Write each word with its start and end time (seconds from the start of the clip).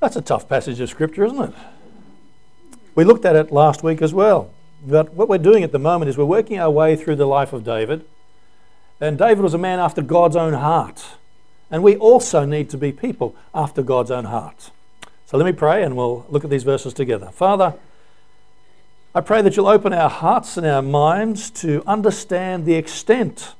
That's 0.00 0.16
a 0.16 0.22
tough 0.22 0.48
passage 0.48 0.80
of 0.80 0.88
Scripture, 0.88 1.26
isn't 1.26 1.40
it? 1.40 1.54
We 2.94 3.04
looked 3.04 3.26
at 3.26 3.36
it 3.36 3.52
last 3.52 3.82
week 3.82 4.00
as 4.00 4.14
well. 4.14 4.50
But 4.84 5.12
what 5.12 5.28
we're 5.28 5.38
doing 5.38 5.62
at 5.62 5.72
the 5.72 5.78
moment 5.78 6.08
is 6.08 6.16
we're 6.16 6.24
working 6.24 6.58
our 6.58 6.70
way 6.70 6.96
through 6.96 7.16
the 7.16 7.26
life 7.26 7.52
of 7.52 7.64
David. 7.64 8.06
And 8.98 9.18
David 9.18 9.42
was 9.42 9.52
a 9.52 9.58
man 9.58 9.78
after 9.78 10.00
God's 10.00 10.36
own 10.36 10.54
heart. 10.54 11.04
And 11.70 11.82
we 11.82 11.96
also 11.96 12.46
need 12.46 12.70
to 12.70 12.78
be 12.78 12.92
people 12.92 13.36
after 13.54 13.82
God's 13.82 14.10
own 14.10 14.24
heart. 14.24 14.70
So 15.26 15.36
let 15.36 15.44
me 15.44 15.52
pray 15.52 15.84
and 15.84 15.96
we'll 15.96 16.26
look 16.30 16.44
at 16.44 16.50
these 16.50 16.64
verses 16.64 16.94
together. 16.94 17.30
Father, 17.30 17.74
I 19.14 19.20
pray 19.20 19.42
that 19.42 19.54
you'll 19.54 19.68
open 19.68 19.92
our 19.92 20.10
hearts 20.10 20.56
and 20.56 20.66
our 20.66 20.82
minds 20.82 21.50
to 21.50 21.82
understand 21.86 22.64
the 22.64 22.74
extent 22.74 23.54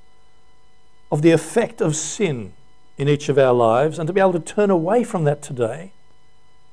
of 1.13 1.21
the 1.21 1.33
effect 1.33 1.83
of 1.83 1.95
sin 1.95 2.55
in 2.97 3.09
each 3.09 3.29
of 3.29 3.39
our 3.39 3.53
lives 3.53 3.99
and 3.99 4.07
to 4.07 4.13
be 4.13 4.21
able 4.21 4.33
to 4.33 4.41
turn 4.41 4.71
away 4.71 5.05
from 5.05 5.25
that 5.25 5.43
today 5.43 5.93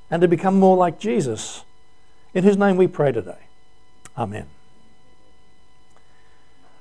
and 0.09 0.21
to 0.21 0.27
become 0.27 0.59
more 0.59 0.77
like 0.77 0.99
Jesus, 0.99 1.63
in 2.33 2.43
his 2.43 2.57
name 2.57 2.77
we 2.77 2.87
pray 2.87 3.11
today. 3.11 3.37
Amen. 4.17 4.47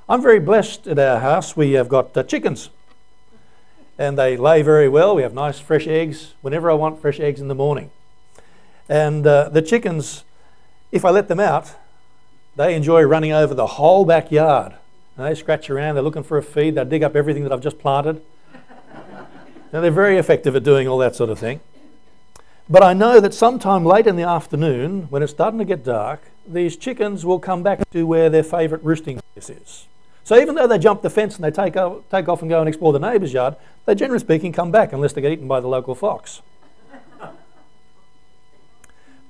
I'm 0.09 0.23
very 0.23 0.39
blessed 0.39 0.87
at 0.87 0.99
our 0.99 1.21
house. 1.21 1.57
We 1.57 1.73
have 1.73 1.89
got 1.89 2.17
uh, 2.17 2.23
chickens 2.23 2.71
and 3.99 4.19
they 4.19 4.37
lay 4.37 4.63
very 4.63 4.89
well. 4.89 5.15
We 5.15 5.23
have 5.23 5.35
nice 5.35 5.59
fresh 5.59 5.87
eggs 5.87 6.35
whenever 6.43 6.71
I 6.71 6.75
want 6.75 7.01
fresh 7.01 7.19
eggs 7.19 7.41
in 7.41 7.49
the 7.49 7.55
morning. 7.55 7.91
And 8.89 9.27
uh, 9.27 9.49
the 9.49 9.63
chickens, 9.63 10.25
if 10.93 11.05
I 11.05 11.11
let 11.11 11.29
them 11.29 11.41
out, 11.41 11.75
they 12.57 12.75
enjoy 12.75 13.03
running 13.03 13.33
over 13.33 13.55
the 13.55 13.67
whole 13.67 14.05
backyard. 14.05 14.75
And 15.17 15.27
they 15.27 15.35
scratch 15.35 15.71
around, 15.71 15.95
they're 15.95 16.05
looking 16.05 16.23
for 16.23 16.37
a 16.37 16.43
feed, 16.43 16.75
they 16.75 16.85
dig 16.85 17.03
up 17.03 17.17
everything 17.17 17.43
that 17.45 17.53
I've 17.53 17.63
just 17.63 17.79
planted. 17.79 18.21
now, 19.73 19.81
they're 19.81 19.91
very 19.91 20.19
effective 20.19 20.55
at 20.55 20.63
doing 20.63 20.87
all 20.87 20.99
that 20.99 21.17
sort 21.17 21.31
of 21.31 21.39
thing. 21.39 21.61
But 22.69 22.83
I 22.83 22.95
know 22.95 23.21
that 23.21 23.33
sometime 23.33 23.85
late 23.85 24.09
in 24.09 24.17
the 24.17 24.25
afternoon, 24.25 25.03
when 25.09 25.23
it's 25.23 25.31
starting 25.31 25.59
to 25.61 25.65
get 25.65 25.85
dark, 25.85 26.21
these 26.49 26.77
chickens 26.77 27.25
will 27.25 27.39
come 27.39 27.63
back 27.63 27.89
to 27.91 28.07
where 28.07 28.29
their 28.29 28.43
favourite 28.43 28.85
roosting 28.85 29.21
place 29.35 29.51
is. 29.51 29.87
So 30.25 30.37
even 30.37 30.57
though 30.57 30.67
they 30.67 30.79
jump 30.79 31.03
the 31.03 31.11
fence 31.11 31.37
and 31.37 31.45
they 31.45 31.53
take, 31.53 31.77
out, 31.77 32.11
take 32.11 32.29
off 32.29 32.41
and 32.41 32.51
go 32.51 32.59
and 32.59 32.69
explore 32.69 32.93
the 32.93 32.99
neighbour's 32.99 33.33
yard, 33.33 33.55
they 33.85 33.95
generally 33.95 34.19
speaking 34.19 34.53
come 34.53 34.73
back 34.73 34.93
unless 34.93 35.13
they 35.13 35.21
get 35.21 35.31
eaten 35.31 35.47
by 35.47 35.61
the 35.61 35.69
local 35.69 35.95
fox. 35.95 36.43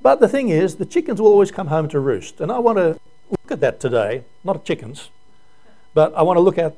but 0.03 0.21
the 0.21 0.28
thing 0.28 0.48
is, 0.48 0.77
the 0.77 0.87
chickens 0.87 1.21
will 1.21 1.28
always 1.28 1.50
come 1.50 1.67
home 1.67 1.89
to 1.91 2.00
roost. 2.00 2.41
And 2.41 2.50
I 2.50 2.59
want 2.59 2.78
to 2.78 2.98
look 3.31 3.50
at 3.50 3.61
that 3.61 3.81
today, 3.81 4.25
not 4.45 4.56
at 4.56 4.65
chickens, 4.65 5.11
but 5.93 6.15
I 6.15 6.23
want 6.23 6.39
to 6.39 6.41
look 6.41 6.56
at 6.56 6.75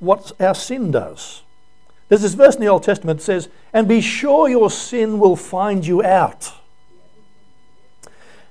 what 0.00 0.32
our 0.40 0.56
sin 0.56 0.90
does. 0.90 1.42
There's 2.08 2.22
this 2.22 2.34
verse 2.34 2.54
in 2.54 2.60
the 2.60 2.68
Old 2.68 2.82
Testament 2.82 3.20
that 3.20 3.24
says, 3.24 3.48
And 3.72 3.86
be 3.86 4.00
sure 4.00 4.48
your 4.48 4.70
sin 4.70 5.18
will 5.18 5.36
find 5.36 5.86
you 5.86 6.02
out. 6.02 6.52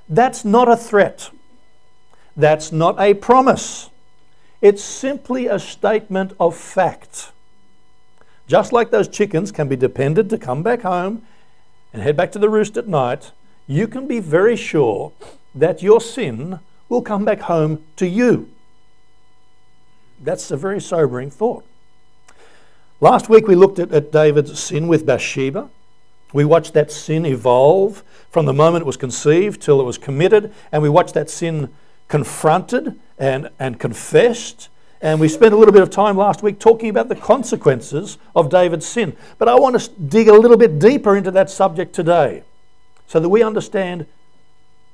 That's 0.07 0.45
not 0.45 0.69
a 0.69 0.77
threat. 0.77 1.31
That's 2.35 2.71
not 2.71 2.99
a 2.99 3.15
promise. 3.15 3.89
It's 4.61 4.83
simply 4.83 5.47
a 5.47 5.59
statement 5.59 6.33
of 6.39 6.55
fact. 6.55 7.31
Just 8.47 8.71
like 8.71 8.91
those 8.91 9.07
chickens 9.07 9.51
can 9.51 9.67
be 9.67 9.75
depended 9.75 10.29
to 10.29 10.37
come 10.37 10.63
back 10.63 10.81
home 10.81 11.23
and 11.91 12.01
head 12.01 12.15
back 12.15 12.31
to 12.33 12.39
the 12.39 12.49
roost 12.49 12.77
at 12.77 12.87
night, 12.87 13.31
you 13.67 13.87
can 13.87 14.07
be 14.07 14.19
very 14.19 14.55
sure 14.55 15.11
that 15.53 15.81
your 15.81 15.99
sin 15.99 16.59
will 16.89 17.01
come 17.01 17.25
back 17.25 17.41
home 17.41 17.83
to 17.97 18.07
you. 18.07 18.49
That's 20.21 20.49
a 20.51 20.57
very 20.57 20.79
sobering 20.79 21.29
thought. 21.29 21.65
Last 22.99 23.29
week 23.29 23.47
we 23.47 23.53
looked 23.53 23.77
at, 23.77 23.91
at 23.91 24.11
David's 24.11 24.59
sin 24.59 24.87
with 24.87 25.05
Bathsheba. 25.05 25.69
We 26.33 26.45
watched 26.45 26.73
that 26.73 26.91
sin 26.91 27.27
evolve 27.27 28.03
from 28.31 28.47
the 28.47 28.53
moment 28.53 28.81
it 28.81 28.85
was 28.87 28.97
conceived 28.97 29.61
till 29.61 29.79
it 29.79 29.83
was 29.83 29.99
committed, 29.99 30.51
and 30.71 30.81
we 30.81 30.89
watched 30.89 31.13
that 31.13 31.29
sin 31.29 31.69
confronted 32.07 32.99
and, 33.19 33.49
and 33.59 33.79
confessed. 33.79 34.69
And 34.99 35.19
we 35.19 35.27
spent 35.27 35.53
a 35.53 35.57
little 35.57 35.71
bit 35.73 35.83
of 35.83 35.91
time 35.91 36.17
last 36.17 36.41
week 36.41 36.57
talking 36.59 36.89
about 36.89 37.07
the 37.07 37.15
consequences 37.15 38.17
of 38.35 38.49
David's 38.49 38.87
sin. 38.87 39.15
But 39.37 39.47
I 39.47 39.53
want 39.53 39.79
to 39.79 39.89
dig 39.91 40.27
a 40.27 40.33
little 40.33 40.57
bit 40.57 40.79
deeper 40.79 41.15
into 41.15 41.29
that 41.31 41.51
subject 41.51 41.93
today 41.93 42.43
so 43.05 43.19
that 43.19 43.29
we 43.29 43.43
understand 43.43 44.07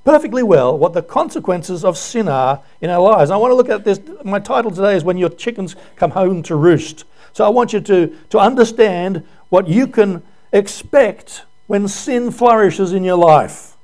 perfectly 0.04 0.44
well 0.44 0.78
what 0.78 0.92
the 0.92 1.02
consequences 1.02 1.86
of 1.86 1.98
sin 1.98 2.28
are 2.28 2.62
in 2.82 2.90
our 2.90 3.02
lives. 3.02 3.32
I 3.32 3.38
want 3.38 3.52
to 3.52 3.56
look 3.56 3.70
at 3.70 3.86
this. 3.86 4.02
My 4.26 4.40
title 4.40 4.72
today 4.72 4.98
is 4.98 5.06
When 5.06 5.18
Your 5.18 5.30
Chickens 5.30 5.78
Come 5.96 6.12
Home 6.12 6.44
to 6.44 6.58
Roost. 6.58 7.06
So 7.34 7.46
I 7.46 7.50
want 7.50 7.74
you 7.74 7.82
to, 7.82 8.16
to 8.30 8.40
understand 8.40 9.24
what 9.50 9.68
you 9.68 9.88
can 9.88 10.24
expect 10.52 11.44
when 11.68 11.88
sin 11.88 12.32
flourishes 12.32 12.94
in 12.94 13.04
your 13.04 13.18
life. 13.18 13.76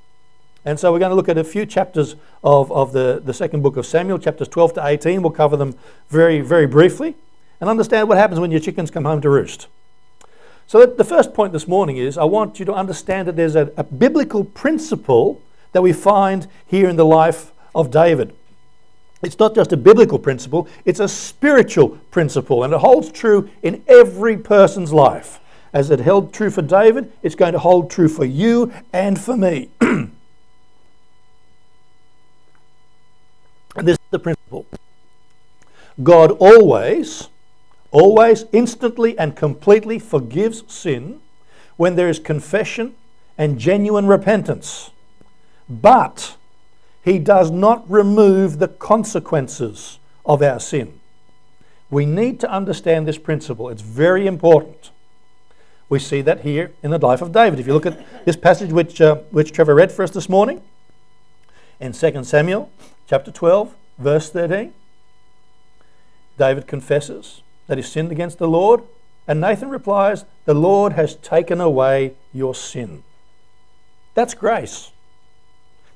And 0.66 0.80
so 0.80 0.92
we're 0.92 1.00
going 1.00 1.10
to 1.10 1.16
look 1.16 1.30
at 1.30 1.38
a 1.38 1.44
few 1.44 1.66
chapters 1.66 2.16
of, 2.44 2.72
of 2.72 2.94
the, 2.94 3.22
the 3.24 3.34
second 3.34 3.64
book 3.64 3.78
of 3.78 3.86
Samuel, 3.86 4.20
chapters 4.20 4.48
12 4.48 4.74
to 4.74 4.86
18. 4.86 5.22
We'll 5.22 5.32
cover 5.32 5.58
them 5.58 5.76
very, 6.10 6.42
very 6.42 6.68
briefly 6.68 7.16
and 7.60 7.70
understand 7.70 8.08
what 8.08 8.18
happens 8.18 8.40
when 8.40 8.52
your 8.52 8.60
chickens 8.60 8.92
come 8.92 9.06
home 9.06 9.22
to 9.22 9.30
roost. 9.30 9.68
So, 10.68 10.86
the 10.86 11.04
first 11.04 11.34
point 11.34 11.52
this 11.52 11.68
morning 11.68 11.98
is 11.98 12.18
I 12.18 12.26
want 12.26 12.60
you 12.60 12.66
to 12.66 12.74
understand 12.74 13.28
that 13.28 13.36
there's 13.36 13.56
a, 13.56 13.72
a 13.76 13.84
biblical 13.84 14.44
principle 14.44 15.42
that 15.72 15.82
we 15.82 15.94
find 15.94 16.48
here 16.68 16.88
in 16.88 16.96
the 16.96 17.06
life 17.06 17.52
of 17.74 17.90
David. 17.90 18.36
It's 19.22 19.38
not 19.38 19.54
just 19.54 19.74
a 19.74 19.78
biblical 19.78 20.18
principle, 20.18 20.68
it's 20.86 21.00
a 21.00 21.08
spiritual 21.08 21.90
principle, 22.12 22.64
and 22.64 22.74
it 22.74 22.80
holds 22.80 23.12
true 23.12 23.50
in 23.62 23.84
every 23.88 24.38
person's 24.38 24.94
life. 24.94 25.40
As 25.74 25.92
it 25.92 26.00
held 26.00 26.34
true 26.34 26.50
for 26.50 26.62
David, 26.62 27.12
it's 27.22 27.36
going 27.36 27.54
to 27.54 27.60
hold 27.60 27.92
true 27.92 28.08
for 28.08 28.26
you 28.26 28.72
and 28.94 29.20
for 29.20 29.36
me. 29.36 29.70
And 33.76 33.88
this 33.88 33.96
is 33.96 34.10
the 34.10 34.20
principle 34.20 34.66
God 36.02 36.32
always, 36.40 37.30
always, 37.92 38.46
instantly, 38.52 39.18
and 39.18 39.36
completely 39.36 40.00
forgives 40.00 40.64
sin 40.68 41.22
when 41.78 41.96
there 41.96 42.10
is 42.10 42.20
confession 42.20 42.96
and 43.38 43.58
genuine 43.60 44.08
repentance. 44.08 44.92
But 45.70 46.36
he 47.04 47.20
does 47.20 47.50
not 47.52 47.90
remove 47.90 48.60
the 48.60 48.68
consequences 48.68 50.00
of 50.26 50.42
our 50.42 50.60
sin. 50.60 51.00
We 51.90 52.06
need 52.06 52.40
to 52.42 52.52
understand 52.52 53.08
this 53.08 53.18
principle. 53.18 53.70
It's 53.70 53.82
very 53.82 54.28
important. 54.28 54.92
We 55.88 55.98
see 55.98 56.22
that 56.22 56.42
here 56.42 56.72
in 56.84 56.92
the 56.92 57.00
life 57.00 57.22
of 57.22 57.32
David. 57.32 57.60
If 57.60 57.66
you 57.66 57.74
look 57.74 57.88
at 57.88 58.26
this 58.26 58.36
passage 58.36 58.72
which, 58.72 59.02
uh, 59.02 59.16
which 59.32 59.52
Trevor 59.52 59.74
read 59.74 59.92
for 59.92 60.04
us 60.04 60.12
this 60.12 60.30
morning 60.30 60.62
in 61.80 61.94
2 61.94 62.24
Samuel 62.24 62.70
chapter 63.08 63.32
12, 63.32 63.74
verse 63.98 64.30
13. 64.30 64.74
David 66.38 66.68
confesses 66.68 67.42
that 67.68 67.78
he 67.78 67.84
sinned 67.84 68.12
against 68.12 68.38
the 68.38 68.48
Lord, 68.48 68.84
and 69.28 69.42
Nathan 69.42 69.70
replies, 69.70 70.26
The 70.46 70.54
Lord 70.54 70.94
has 70.94 71.16
taken 71.16 71.60
away 71.60 72.14
your 72.34 72.54
sin. 72.54 73.04
That's 74.14 74.34
grace. 74.34 74.92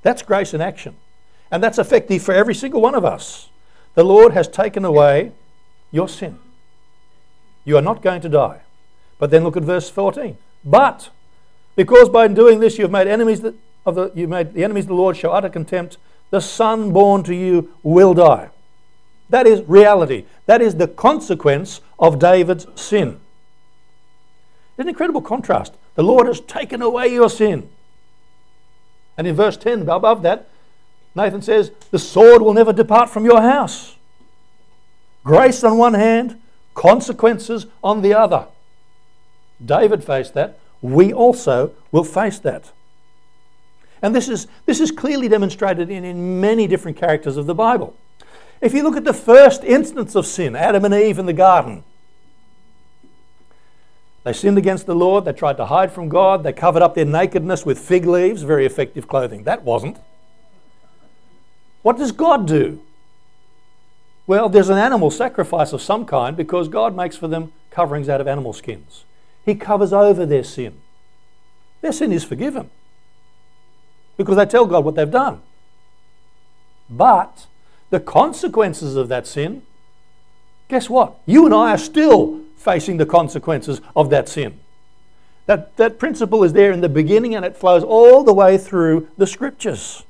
That's 0.04 0.22
grace 0.22 0.54
in 0.54 0.62
action. 0.62 0.96
And 1.50 1.64
that's 1.64 1.80
effective 1.80 2.22
for 2.22 2.34
every 2.34 2.56
single 2.56 2.82
one 2.82 2.96
of 2.96 3.04
us. 3.04 3.50
The 3.96 4.04
Lord 4.04 4.34
has 4.34 4.48
taken 4.48 4.86
away 4.86 5.32
your 5.92 6.08
sin. 6.08 6.40
You 7.66 7.78
are 7.78 7.82
not 7.82 8.02
going 8.02 8.22
to 8.22 8.30
die. 8.30 8.62
But 9.18 9.32
then 9.32 9.44
look 9.44 9.58
at 9.58 9.64
verse 9.64 9.90
14. 9.90 10.38
But 10.64 11.10
because 11.76 12.10
by 12.10 12.28
doing 12.28 12.60
this 12.60 12.78
you 12.78 12.84
have 12.84 12.92
made 12.92 13.08
enemies 13.08 13.44
of 13.86 13.96
the 13.96 14.12
you 14.14 14.28
made 14.28 14.54
the 14.54 14.64
enemies 14.64 14.86
of 14.86 14.90
the 14.90 14.96
Lord 14.96 15.18
show 15.18 15.32
utter 15.32 15.50
contempt 15.50 15.98
the 16.30 16.42
son 16.42 16.92
born 16.92 17.24
to 17.24 17.36
you 17.36 17.74
will 17.84 18.14
die. 18.14 18.50
That 19.30 19.46
is 19.48 19.62
reality. 19.68 20.26
That 20.46 20.62
is 20.62 20.76
the 20.76 20.88
consequence 20.88 21.82
of 22.00 22.20
David's 22.20 22.66
sin. 22.76 23.20
An 24.78 24.90
incredible 24.90 25.22
contrast. 25.22 25.76
The 25.96 26.04
Lord 26.04 26.28
has 26.28 26.40
taken 26.42 26.82
away 26.82 27.08
your 27.10 27.30
sin. 27.30 27.70
And 29.18 29.28
in 29.28 29.36
verse 29.36 29.58
10, 29.58 29.88
above 29.88 30.22
that, 30.24 30.48
Nathan 31.16 31.42
says, 31.42 31.72
The 31.92 32.00
sword 32.00 32.42
will 32.42 32.54
never 32.54 32.74
depart 32.74 33.10
from 33.10 33.26
your 33.26 33.42
house. 33.42 33.96
Grace 35.24 35.64
on 35.64 35.78
one 35.78 35.94
hand, 35.94 36.42
consequences 36.74 37.68
on 37.84 38.02
the 38.02 38.14
other. 38.14 38.48
David 39.64 40.04
faced 40.04 40.34
that. 40.34 40.60
We 40.82 41.14
also 41.14 41.72
will 41.92 42.04
face 42.04 42.40
that. 42.40 42.72
And 44.02 44.14
this 44.14 44.28
is, 44.28 44.48
this 44.66 44.82
is 44.82 44.92
clearly 44.92 45.30
demonstrated 45.30 45.90
in, 45.90 46.04
in 46.04 46.42
many 46.42 46.68
different 46.68 46.98
characters 46.98 47.38
of 47.38 47.46
the 47.46 47.56
Bible. 47.56 47.96
If 48.60 48.74
you 48.74 48.84
look 48.84 48.98
at 48.98 49.06
the 49.06 49.14
first 49.14 49.64
instance 49.64 50.16
of 50.16 50.26
sin, 50.26 50.56
Adam 50.56 50.84
and 50.84 50.94
Eve 50.94 51.20
in 51.20 51.26
the 51.26 51.34
garden, 51.34 51.86
they 54.24 54.34
sinned 54.34 54.58
against 54.58 54.86
the 54.86 54.96
Lord, 54.96 55.26
they 55.26 55.34
tried 55.34 55.58
to 55.58 55.66
hide 55.66 55.92
from 55.92 56.08
God, 56.08 56.44
they 56.44 56.54
covered 56.54 56.82
up 56.82 56.96
their 56.96 57.06
nakedness 57.06 57.66
with 57.66 57.78
fig 57.78 58.06
leaves, 58.06 58.44
very 58.44 58.66
effective 58.66 59.08
clothing. 59.08 59.44
That 59.44 59.64
wasn't. 59.64 59.98
What 61.82 61.98
does 61.98 62.14
God 62.14 62.48
do? 62.48 62.82
Well, 64.26 64.48
there's 64.48 64.70
an 64.70 64.78
animal 64.78 65.12
sacrifice 65.12 65.74
of 65.74 65.82
some 65.82 66.06
kind 66.06 66.38
because 66.38 66.70
God 66.70 66.96
makes 66.96 67.18
for 67.18 67.28
them 67.28 67.52
coverings 67.70 68.08
out 68.08 68.22
of 68.22 68.28
animal 68.28 68.54
skins. 68.54 69.04
He 69.46 69.56
covers 69.56 69.92
over 69.92 70.26
their 70.26 70.46
sin. 70.46 70.80
their 71.82 71.92
sin 71.92 72.14
is 72.14 72.24
forgiven 72.24 72.70
because 74.16 74.38
they 74.38 74.46
tell 74.46 74.66
God 74.66 74.86
what 74.86 74.96
they've 74.96 75.12
done. 75.12 75.42
But 76.90 77.48
the 77.90 78.00
consequences 78.00 78.96
of 78.96 79.10
that 79.10 79.28
sin, 79.28 79.64
guess 80.70 80.90
what? 80.90 81.20
You 81.26 81.46
and 81.46 81.54
I 81.54 81.72
are 81.72 81.78
still 81.78 82.43
facing 82.64 82.98
the 82.98 83.06
consequences 83.06 83.82
of 83.96 84.10
that 84.10 84.30
sin. 84.30 84.60
That, 85.46 85.76
that 85.76 86.00
principle 86.00 86.44
is 86.44 86.54
there 86.54 86.72
in 86.72 86.80
the 86.80 86.90
beginning 86.90 87.36
and 87.36 87.44
it 87.44 87.58
flows 87.58 87.84
all 87.84 88.24
the 88.24 88.34
way 88.34 88.58
through 88.58 89.10
the 89.18 89.28
scriptures. 89.28 90.04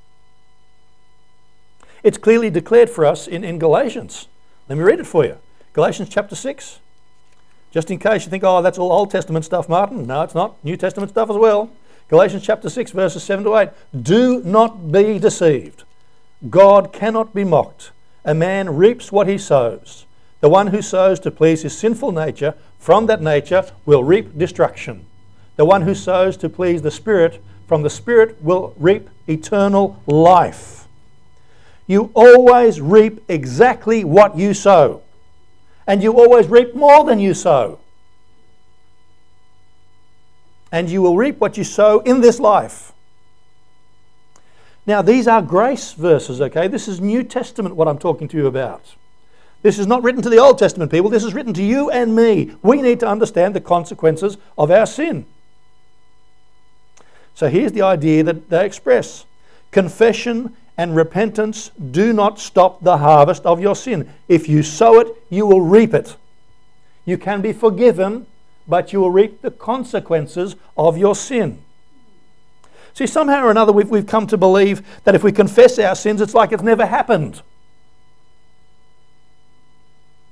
It's 2.03 2.17
clearly 2.17 2.49
declared 2.49 2.89
for 2.89 3.05
us 3.05 3.27
in, 3.27 3.43
in 3.43 3.57
Galatians. 3.57 4.27
Let 4.69 4.77
me 4.77 4.83
read 4.83 4.99
it 4.99 5.07
for 5.07 5.25
you. 5.25 5.37
Galatians 5.73 6.09
chapter 6.09 6.35
6. 6.35 6.79
Just 7.71 7.89
in 7.89 7.97
case 7.97 8.25
you 8.25 8.29
think, 8.29 8.43
oh, 8.43 8.61
that's 8.61 8.77
all 8.77 8.91
Old 8.91 9.09
Testament 9.09 9.45
stuff, 9.45 9.67
Martin. 9.67 10.05
No, 10.05 10.21
it's 10.21 10.35
not. 10.35 10.63
New 10.63 10.77
Testament 10.77 11.09
stuff 11.09 11.31
as 11.31 11.37
well. 11.37 11.71
Galatians 12.09 12.43
chapter 12.43 12.69
6, 12.69 12.91
verses 12.91 13.23
7 13.23 13.43
to 13.45 13.57
8. 13.57 13.69
Do 13.99 14.43
not 14.43 14.91
be 14.91 15.17
deceived. 15.17 15.83
God 16.49 16.93
cannot 16.93 17.33
be 17.33 17.43
mocked. 17.43 17.91
A 18.23 18.35
man 18.35 18.75
reaps 18.75 19.11
what 19.11 19.27
he 19.27 19.39
sows. 19.39 20.05
The 20.43 20.49
one 20.49 20.67
who 20.67 20.81
sows 20.81 21.21
to 21.21 21.31
please 21.31 21.61
his 21.61 21.77
sinful 21.77 22.11
nature 22.11 22.55
from 22.77 23.05
that 23.05 23.21
nature 23.21 23.63
will 23.85 24.03
reap 24.03 24.37
destruction. 24.37 25.05
The 25.55 25.63
one 25.63 25.83
who 25.83 25.95
sows 25.95 26.35
to 26.35 26.49
please 26.49 26.81
the 26.81 26.91
Spirit 26.91 27.41
from 27.65 27.81
the 27.81 27.89
Spirit 27.89 28.43
will 28.43 28.73
reap 28.77 29.09
eternal 29.25 30.03
life. 30.05 30.85
You 31.87 32.11
always 32.13 32.81
reap 32.81 33.23
exactly 33.29 34.03
what 34.03 34.37
you 34.37 34.53
sow, 34.53 35.03
and 35.87 36.03
you 36.03 36.11
always 36.11 36.47
reap 36.47 36.75
more 36.75 37.05
than 37.05 37.19
you 37.19 37.33
sow. 37.33 37.79
And 40.73 40.89
you 40.89 41.01
will 41.01 41.15
reap 41.15 41.39
what 41.39 41.57
you 41.57 41.63
sow 41.63 41.99
in 41.99 42.19
this 42.19 42.37
life. 42.37 42.91
Now, 44.85 45.01
these 45.01 45.25
are 45.25 45.41
grace 45.41 45.93
verses, 45.93 46.41
okay? 46.41 46.67
This 46.67 46.89
is 46.89 46.99
New 46.99 47.23
Testament 47.23 47.77
what 47.77 47.87
I'm 47.87 47.97
talking 47.97 48.27
to 48.27 48.35
you 48.35 48.47
about. 48.47 48.95
This 49.63 49.79
is 49.79 49.87
not 49.87 50.03
written 50.03 50.21
to 50.21 50.29
the 50.29 50.37
Old 50.37 50.59
Testament 50.59 50.91
people, 50.91 51.09
this 51.09 51.23
is 51.23 51.33
written 51.33 51.53
to 51.53 51.63
you 51.63 51.89
and 51.89 52.15
me. 52.15 52.53
We 52.61 52.81
need 52.81 52.99
to 52.99 53.07
understand 53.07 53.55
the 53.55 53.61
consequences 53.61 54.37
of 54.57 54.69
our 54.69 54.85
sin. 54.85 55.25
So 57.33 57.49
here's 57.49 57.71
the 57.71 57.81
idea 57.81 58.23
that 58.23 58.49
they 58.49 58.65
express 58.65 59.25
confession 59.71 60.55
and 60.77 60.95
repentance 60.95 61.71
do 61.91 62.13
not 62.13 62.39
stop 62.39 62.83
the 62.83 62.97
harvest 62.97 63.45
of 63.45 63.61
your 63.61 63.75
sin. 63.75 64.09
If 64.27 64.49
you 64.49 64.63
sow 64.63 64.99
it, 64.99 65.07
you 65.29 65.45
will 65.45 65.61
reap 65.61 65.93
it. 65.93 66.17
You 67.05 67.17
can 67.17 67.41
be 67.41 67.53
forgiven, 67.53 68.27
but 68.67 68.91
you 68.91 68.99
will 68.99 69.11
reap 69.11 69.41
the 69.41 69.51
consequences 69.51 70.55
of 70.77 70.97
your 70.97 71.15
sin. 71.15 71.63
See, 72.93 73.07
somehow 73.07 73.45
or 73.45 73.51
another, 73.51 73.71
we've, 73.71 73.89
we've 73.89 74.05
come 74.05 74.27
to 74.27 74.37
believe 74.37 74.85
that 75.05 75.15
if 75.15 75.23
we 75.23 75.31
confess 75.31 75.79
our 75.79 75.95
sins, 75.95 76.21
it's 76.21 76.33
like 76.33 76.51
it's 76.51 76.61
never 76.61 76.85
happened. 76.85 77.41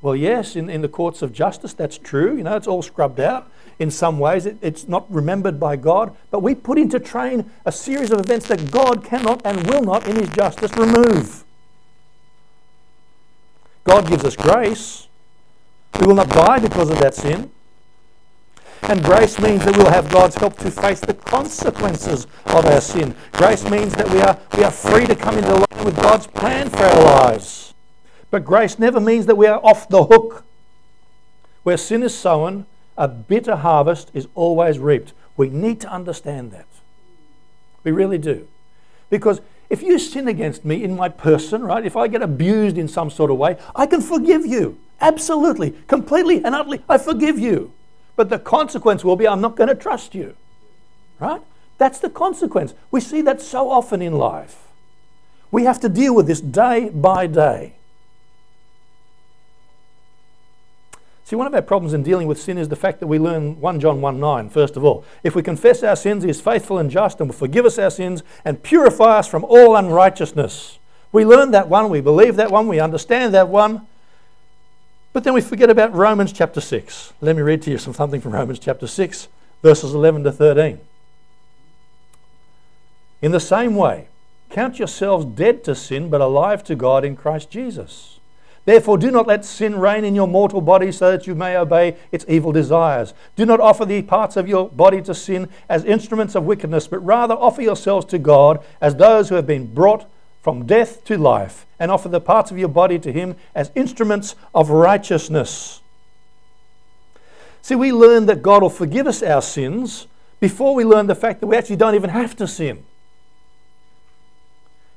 Well, 0.01 0.15
yes, 0.15 0.55
in, 0.55 0.69
in 0.69 0.81
the 0.81 0.89
courts 0.89 1.21
of 1.21 1.31
justice, 1.31 1.73
that's 1.73 1.97
true. 1.97 2.35
You 2.35 2.43
know, 2.43 2.55
it's 2.55 2.67
all 2.67 2.81
scrubbed 2.81 3.19
out 3.19 3.51
in 3.77 3.91
some 3.91 4.17
ways. 4.17 4.45
It, 4.45 4.57
it's 4.61 4.87
not 4.87 5.11
remembered 5.11 5.59
by 5.59 5.75
God. 5.75 6.15
But 6.31 6.41
we 6.41 6.55
put 6.55 6.79
into 6.79 6.99
train 6.99 7.51
a 7.65 7.71
series 7.71 8.11
of 8.11 8.19
events 8.19 8.47
that 8.47 8.71
God 8.71 9.03
cannot 9.05 9.41
and 9.45 9.67
will 9.67 9.83
not, 9.83 10.07
in 10.07 10.15
His 10.15 10.29
justice, 10.29 10.75
remove. 10.75 11.43
God 13.83 14.07
gives 14.07 14.23
us 14.23 14.35
grace. 14.35 15.07
We 15.99 16.07
will 16.07 16.15
not 16.15 16.29
die 16.29 16.59
because 16.59 16.89
of 16.89 16.99
that 16.99 17.13
sin. 17.13 17.51
And 18.83 19.03
grace 19.03 19.39
means 19.39 19.63
that 19.65 19.77
we'll 19.77 19.91
have 19.91 20.09
God's 20.09 20.35
help 20.35 20.57
to 20.57 20.71
face 20.71 20.99
the 20.99 21.13
consequences 21.13 22.25
of 22.47 22.65
our 22.65 22.81
sin. 22.81 23.15
Grace 23.33 23.69
means 23.69 23.93
that 23.93 24.09
we 24.09 24.19
are, 24.21 24.39
we 24.57 24.63
are 24.63 24.71
free 24.71 25.05
to 25.05 25.15
come 25.15 25.37
into 25.37 25.53
line 25.53 25.85
with 25.85 25.95
God's 25.95 26.25
plan 26.25 26.69
for 26.69 26.83
our 26.83 27.03
lives. 27.03 27.70
But 28.31 28.45
grace 28.45 28.79
never 28.79 28.99
means 28.99 29.25
that 29.27 29.35
we 29.35 29.45
are 29.45 29.59
off 29.63 29.87
the 29.89 30.05
hook. 30.05 30.45
Where 31.63 31.77
sin 31.77 32.01
is 32.01 32.17
sown, 32.17 32.65
a 32.97 33.07
bitter 33.07 33.57
harvest 33.57 34.09
is 34.13 34.27
always 34.33 34.79
reaped. 34.79 35.13
We 35.37 35.49
need 35.49 35.81
to 35.81 35.91
understand 35.91 36.51
that. 36.51 36.65
We 37.83 37.91
really 37.91 38.17
do. 38.17 38.47
Because 39.09 39.41
if 39.69 39.81
you 39.83 39.99
sin 39.99 40.27
against 40.27 40.65
me 40.65 40.83
in 40.83 40.95
my 40.95 41.09
person, 41.09 41.63
right, 41.63 41.85
if 41.85 41.95
I 41.95 42.07
get 42.07 42.21
abused 42.21 42.77
in 42.77 42.87
some 42.87 43.09
sort 43.09 43.31
of 43.31 43.37
way, 43.37 43.57
I 43.75 43.85
can 43.85 44.01
forgive 44.01 44.45
you. 44.45 44.79
Absolutely, 44.99 45.71
completely 45.87 46.43
and 46.43 46.55
utterly, 46.55 46.83
I 46.87 46.97
forgive 46.97 47.37
you. 47.39 47.73
But 48.15 48.29
the 48.29 48.39
consequence 48.39 49.03
will 49.03 49.15
be 49.15 49.27
I'm 49.27 49.41
not 49.41 49.55
going 49.55 49.69
to 49.69 49.75
trust 49.75 50.13
you. 50.13 50.35
Right? 51.19 51.41
That's 51.77 51.99
the 51.99 52.09
consequence. 52.09 52.73
We 52.91 53.01
see 53.01 53.21
that 53.23 53.41
so 53.41 53.69
often 53.69 54.01
in 54.01 54.13
life. 54.13 54.67
We 55.49 55.63
have 55.63 55.79
to 55.81 55.89
deal 55.89 56.15
with 56.15 56.27
this 56.27 56.41
day 56.41 56.89
by 56.89 57.27
day. 57.27 57.75
See, 61.31 61.37
one 61.37 61.47
of 61.47 61.53
our 61.53 61.61
problems 61.61 61.93
in 61.93 62.03
dealing 62.03 62.27
with 62.27 62.41
sin 62.41 62.57
is 62.57 62.67
the 62.67 62.75
fact 62.75 62.99
that 62.99 63.07
we 63.07 63.17
learn 63.17 63.57
1 63.61 63.79
John 63.79 64.01
1 64.01 64.19
9, 64.19 64.49
first 64.49 64.75
of 64.75 64.83
all. 64.83 65.05
If 65.23 65.33
we 65.33 65.41
confess 65.41 65.81
our 65.81 65.95
sins, 65.95 66.25
he 66.25 66.29
is 66.29 66.41
faithful 66.41 66.77
and 66.77 66.91
just 66.91 67.21
and 67.21 67.29
will 67.29 67.37
forgive 67.37 67.65
us 67.65 67.79
our 67.79 67.89
sins 67.89 68.21
and 68.43 68.61
purify 68.61 69.19
us 69.19 69.29
from 69.29 69.45
all 69.45 69.77
unrighteousness. 69.77 70.77
We 71.13 71.23
learn 71.23 71.51
that 71.51 71.69
one, 71.69 71.87
we 71.87 72.01
believe 72.01 72.35
that 72.35 72.51
one, 72.51 72.67
we 72.67 72.81
understand 72.81 73.33
that 73.33 73.47
one. 73.47 73.87
But 75.13 75.23
then 75.23 75.33
we 75.33 75.39
forget 75.39 75.69
about 75.69 75.95
Romans 75.95 76.33
chapter 76.33 76.59
6. 76.59 77.13
Let 77.21 77.37
me 77.37 77.41
read 77.41 77.61
to 77.61 77.71
you 77.71 77.77
something 77.77 78.19
from 78.19 78.33
Romans 78.33 78.59
chapter 78.59 78.85
6, 78.85 79.29
verses 79.61 79.93
11 79.93 80.25
to 80.25 80.33
13. 80.33 80.81
In 83.21 83.31
the 83.31 83.39
same 83.39 83.77
way, 83.77 84.09
count 84.49 84.79
yourselves 84.79 85.23
dead 85.23 85.63
to 85.63 85.75
sin, 85.75 86.09
but 86.09 86.19
alive 86.19 86.61
to 86.65 86.75
God 86.75 87.05
in 87.05 87.15
Christ 87.15 87.49
Jesus. 87.49 88.19
Therefore, 88.65 88.97
do 88.97 89.09
not 89.09 89.27
let 89.27 89.43
sin 89.43 89.79
reign 89.79 90.03
in 90.03 90.13
your 90.13 90.27
mortal 90.27 90.61
body 90.61 90.91
so 90.91 91.11
that 91.11 91.25
you 91.25 91.33
may 91.33 91.57
obey 91.57 91.95
its 92.11 92.25
evil 92.27 92.51
desires. 92.51 93.13
Do 93.35 93.45
not 93.45 93.59
offer 93.59 93.85
the 93.85 94.03
parts 94.03 94.37
of 94.37 94.47
your 94.47 94.69
body 94.69 95.01
to 95.01 95.15
sin 95.15 95.49
as 95.67 95.83
instruments 95.83 96.35
of 96.35 96.43
wickedness, 96.43 96.87
but 96.87 96.99
rather 96.99 97.33
offer 97.33 97.61
yourselves 97.61 98.05
to 98.07 98.19
God 98.19 98.63
as 98.79 98.95
those 98.95 99.29
who 99.29 99.35
have 99.35 99.47
been 99.47 99.73
brought 99.73 100.07
from 100.41 100.65
death 100.65 101.03
to 101.05 101.17
life, 101.17 101.67
and 101.79 101.91
offer 101.91 102.09
the 102.09 102.19
parts 102.19 102.49
of 102.49 102.57
your 102.57 102.67
body 102.67 102.97
to 102.97 103.11
Him 103.11 103.35
as 103.53 103.71
instruments 103.75 104.35
of 104.55 104.71
righteousness. 104.71 105.81
See, 107.61 107.75
we 107.75 107.91
learn 107.91 108.25
that 108.25 108.41
God 108.41 108.63
will 108.63 108.71
forgive 108.71 109.05
us 109.05 109.21
our 109.21 109.41
sins 109.41 110.07
before 110.39 110.73
we 110.73 110.83
learn 110.83 111.05
the 111.05 111.15
fact 111.15 111.41
that 111.41 111.47
we 111.47 111.55
actually 111.55 111.75
don't 111.75 111.93
even 111.93 112.09
have 112.09 112.35
to 112.37 112.47
sin. 112.47 112.83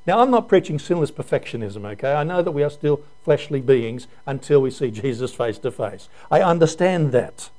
Now, 0.05 0.19
I'm 0.21 0.29
not 0.29 0.47
preaching 0.47 0.77
sinless 0.77 1.09
perfectionism, 1.09 1.83
okay? 1.93 2.13
I 2.13 2.23
know 2.23 2.43
that 2.43 2.51
we 2.51 2.63
are 2.63 2.69
still 2.69 3.01
fleshly 3.23 3.59
beings 3.59 4.07
until 4.27 4.61
we 4.61 4.69
see 4.69 4.91
Jesus 4.91 5.33
face 5.33 5.57
to 5.59 5.71
face. 5.71 6.09
I 6.29 6.41
understand 6.41 7.11
that. 7.11 7.49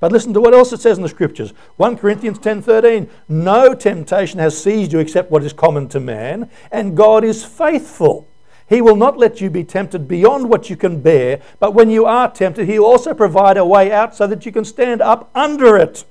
But 0.00 0.12
listen 0.12 0.34
to 0.34 0.40
what 0.40 0.54
else 0.54 0.72
it 0.72 0.80
says 0.80 0.98
in 0.98 1.02
the 1.02 1.08
scriptures. 1.08 1.52
1 1.76 1.96
Corinthians 1.96 2.38
10:13, 2.38 3.08
"No 3.28 3.74
temptation 3.74 4.38
has 4.40 4.56
seized 4.56 4.92
you 4.92 4.98
except 4.98 5.30
what 5.30 5.42
is 5.42 5.52
common 5.52 5.88
to 5.88 6.00
man, 6.00 6.50
and 6.70 6.96
God 6.96 7.24
is 7.24 7.44
faithful. 7.44 8.26
He 8.68 8.82
will 8.82 8.96
not 8.96 9.16
let 9.16 9.40
you 9.40 9.48
be 9.48 9.64
tempted 9.64 10.08
beyond 10.08 10.50
what 10.50 10.68
you 10.68 10.76
can 10.76 11.00
bear, 11.00 11.40
but 11.60 11.72
when 11.72 11.88
you 11.88 12.04
are 12.04 12.30
tempted, 12.30 12.68
he 12.68 12.78
will 12.78 12.86
also 12.86 13.14
provide 13.14 13.56
a 13.56 13.64
way 13.64 13.90
out 13.90 14.14
so 14.14 14.26
that 14.26 14.44
you 14.44 14.52
can 14.52 14.64
stand 14.64 15.00
up 15.00 15.30
under 15.34 15.76
it." 15.76 16.04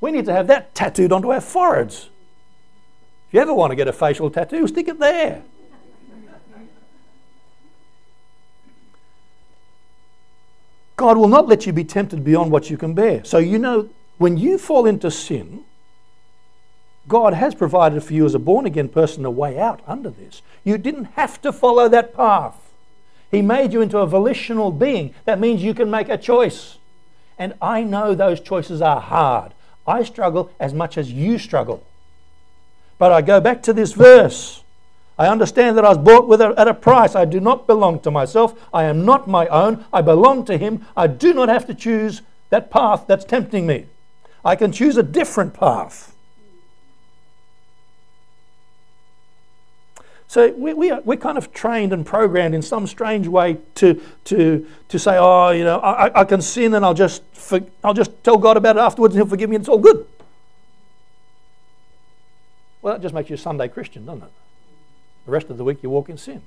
We 0.00 0.12
need 0.12 0.26
to 0.26 0.32
have 0.32 0.46
that 0.46 0.74
tattooed 0.74 1.10
onto 1.10 1.32
our 1.32 1.40
foreheads. 1.40 2.10
You 3.36 3.42
ever 3.42 3.52
want 3.52 3.70
to 3.70 3.76
get 3.76 3.86
a 3.86 3.92
facial 3.92 4.30
tattoo, 4.30 4.66
stick 4.66 4.88
it 4.88 4.98
there. 4.98 5.42
God 10.96 11.18
will 11.18 11.28
not 11.28 11.46
let 11.46 11.66
you 11.66 11.74
be 11.74 11.84
tempted 11.84 12.24
beyond 12.24 12.50
what 12.50 12.70
you 12.70 12.78
can 12.78 12.94
bear. 12.94 13.22
So, 13.24 13.36
you 13.36 13.58
know, 13.58 13.90
when 14.16 14.38
you 14.38 14.56
fall 14.56 14.86
into 14.86 15.10
sin, 15.10 15.64
God 17.06 17.34
has 17.34 17.54
provided 17.54 18.02
for 18.02 18.14
you 18.14 18.24
as 18.24 18.34
a 18.34 18.38
born 18.38 18.64
again 18.64 18.88
person 18.88 19.26
a 19.26 19.30
way 19.30 19.58
out 19.58 19.82
under 19.86 20.08
this. 20.08 20.40
You 20.64 20.78
didn't 20.78 21.04
have 21.16 21.38
to 21.42 21.52
follow 21.52 21.90
that 21.90 22.14
path. 22.14 22.72
He 23.30 23.42
made 23.42 23.70
you 23.70 23.82
into 23.82 23.98
a 23.98 24.06
volitional 24.06 24.70
being. 24.70 25.14
That 25.26 25.38
means 25.38 25.62
you 25.62 25.74
can 25.74 25.90
make 25.90 26.08
a 26.08 26.16
choice. 26.16 26.78
And 27.38 27.52
I 27.60 27.82
know 27.82 28.14
those 28.14 28.40
choices 28.40 28.80
are 28.80 29.02
hard. 29.02 29.52
I 29.86 30.04
struggle 30.04 30.50
as 30.58 30.72
much 30.72 30.96
as 30.96 31.12
you 31.12 31.38
struggle. 31.38 31.84
But 32.98 33.12
I 33.12 33.22
go 33.22 33.40
back 33.40 33.62
to 33.64 33.72
this 33.72 33.92
verse. 33.92 34.62
I 35.18 35.28
understand 35.28 35.78
that 35.78 35.84
I 35.84 35.90
was 35.90 35.98
bought 35.98 36.28
with 36.28 36.40
a, 36.40 36.54
at 36.58 36.68
a 36.68 36.74
price. 36.74 37.14
I 37.14 37.24
do 37.24 37.40
not 37.40 37.66
belong 37.66 38.00
to 38.00 38.10
myself. 38.10 38.58
I 38.72 38.84
am 38.84 39.04
not 39.04 39.26
my 39.26 39.46
own. 39.46 39.84
I 39.92 40.02
belong 40.02 40.44
to 40.46 40.58
Him. 40.58 40.84
I 40.96 41.06
do 41.06 41.32
not 41.32 41.48
have 41.48 41.66
to 41.66 41.74
choose 41.74 42.22
that 42.50 42.70
path 42.70 43.04
that's 43.06 43.24
tempting 43.24 43.66
me. 43.66 43.86
I 44.44 44.56
can 44.56 44.72
choose 44.72 44.96
a 44.96 45.02
different 45.02 45.54
path. 45.54 46.14
So 50.28 50.52
we, 50.52 50.74
we 50.74 50.90
are, 50.90 51.00
we're 51.02 51.16
kind 51.16 51.38
of 51.38 51.52
trained 51.52 51.92
and 51.92 52.04
programmed 52.04 52.54
in 52.54 52.60
some 52.60 52.86
strange 52.86 53.26
way 53.26 53.58
to, 53.76 54.00
to, 54.24 54.66
to 54.88 54.98
say, 54.98 55.16
oh, 55.18 55.50
you 55.50 55.64
know, 55.64 55.78
I, 55.78 56.20
I 56.20 56.24
can 56.24 56.42
sin 56.42 56.74
and 56.74 56.84
I'll 56.84 56.94
just, 56.94 57.22
I'll 57.82 57.94
just 57.94 58.22
tell 58.22 58.36
God 58.36 58.56
about 58.56 58.76
it 58.76 58.80
afterwards 58.80 59.14
and 59.14 59.20
He'll 59.20 59.30
forgive 59.30 59.48
me 59.48 59.56
and 59.56 59.62
it's 59.62 59.68
all 59.68 59.78
good. 59.78 60.06
Well, 62.86 62.94
that 62.94 63.02
just 63.02 63.16
makes 63.16 63.28
you 63.28 63.34
a 63.34 63.36
Sunday 63.36 63.66
Christian, 63.66 64.06
doesn't 64.06 64.22
it? 64.22 64.30
The 65.24 65.32
rest 65.32 65.50
of 65.50 65.58
the 65.58 65.64
week 65.64 65.82
you 65.82 65.90
walk 65.90 66.08
in 66.08 66.16
sin. 66.16 66.42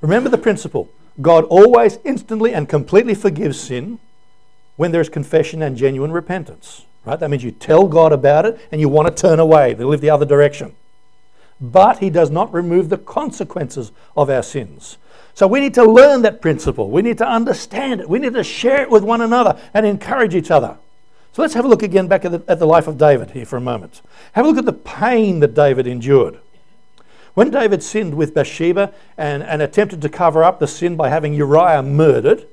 Remember 0.00 0.30
the 0.30 0.38
principle 0.38 0.88
God 1.20 1.44
always 1.44 1.98
instantly 2.04 2.54
and 2.54 2.70
completely 2.70 3.14
forgives 3.14 3.60
sin 3.60 3.98
when 4.76 4.92
there 4.92 5.02
is 5.02 5.10
confession 5.10 5.60
and 5.60 5.76
genuine 5.76 6.10
repentance. 6.10 6.86
Right? 7.04 7.20
That 7.20 7.28
means 7.28 7.44
you 7.44 7.50
tell 7.50 7.86
God 7.86 8.14
about 8.14 8.46
it 8.46 8.58
and 8.72 8.80
you 8.80 8.88
want 8.88 9.14
to 9.14 9.22
turn 9.22 9.38
away, 9.38 9.74
to 9.74 9.86
live 9.86 10.00
the 10.00 10.08
other 10.08 10.24
direction. 10.24 10.74
But 11.60 11.98
He 11.98 12.08
does 12.08 12.30
not 12.30 12.50
remove 12.54 12.88
the 12.88 12.96
consequences 12.96 13.92
of 14.16 14.30
our 14.30 14.42
sins. 14.42 14.96
So 15.34 15.46
we 15.46 15.60
need 15.60 15.74
to 15.74 15.84
learn 15.84 16.22
that 16.22 16.40
principle. 16.40 16.88
We 16.88 17.02
need 17.02 17.18
to 17.18 17.28
understand 17.28 18.00
it. 18.00 18.08
We 18.08 18.20
need 18.20 18.32
to 18.32 18.42
share 18.42 18.80
it 18.80 18.90
with 18.90 19.04
one 19.04 19.20
another 19.20 19.60
and 19.74 19.84
encourage 19.84 20.34
each 20.34 20.50
other. 20.50 20.78
So 21.32 21.40
let's 21.40 21.54
have 21.54 21.64
a 21.64 21.68
look 21.68 21.82
again 21.82 22.08
back 22.08 22.24
at 22.24 22.32
the, 22.32 22.42
at 22.46 22.58
the 22.58 22.66
life 22.66 22.86
of 22.86 22.98
David 22.98 23.30
here 23.30 23.46
for 23.46 23.56
a 23.56 23.60
moment. 23.60 24.02
Have 24.32 24.44
a 24.44 24.48
look 24.48 24.58
at 24.58 24.66
the 24.66 24.72
pain 24.72 25.40
that 25.40 25.54
David 25.54 25.86
endured. 25.86 26.38
When 27.34 27.50
David 27.50 27.82
sinned 27.82 28.14
with 28.14 28.34
Bathsheba 28.34 28.92
and, 29.16 29.42
and 29.42 29.62
attempted 29.62 30.02
to 30.02 30.10
cover 30.10 30.44
up 30.44 30.58
the 30.58 30.66
sin 30.66 30.94
by 30.96 31.08
having 31.08 31.32
Uriah 31.32 31.82
murdered, 31.82 32.46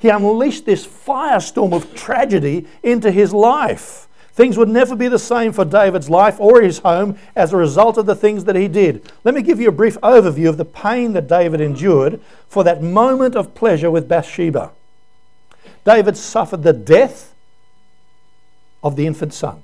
he 0.00 0.08
unleashed 0.08 0.66
this 0.66 0.84
firestorm 0.84 1.72
of 1.72 1.94
tragedy 1.94 2.66
into 2.82 3.12
his 3.12 3.32
life. 3.32 4.08
Things 4.32 4.56
would 4.56 4.68
never 4.68 4.96
be 4.96 5.06
the 5.06 5.18
same 5.18 5.52
for 5.52 5.64
David's 5.64 6.10
life 6.10 6.40
or 6.40 6.62
his 6.62 6.78
home 6.78 7.18
as 7.36 7.52
a 7.52 7.56
result 7.56 7.98
of 7.98 8.06
the 8.06 8.16
things 8.16 8.44
that 8.44 8.56
he 8.56 8.66
did. 8.66 9.12
Let 9.22 9.34
me 9.34 9.42
give 9.42 9.60
you 9.60 9.68
a 9.68 9.72
brief 9.72 10.00
overview 10.00 10.48
of 10.48 10.56
the 10.56 10.64
pain 10.64 11.12
that 11.12 11.28
David 11.28 11.60
endured 11.60 12.20
for 12.48 12.64
that 12.64 12.82
moment 12.82 13.36
of 13.36 13.54
pleasure 13.54 13.90
with 13.90 14.08
Bathsheba. 14.08 14.72
David 15.84 16.16
suffered 16.16 16.62
the 16.62 16.72
death 16.72 17.34
of 18.82 18.96
the 18.96 19.06
infant 19.06 19.34
son. 19.34 19.62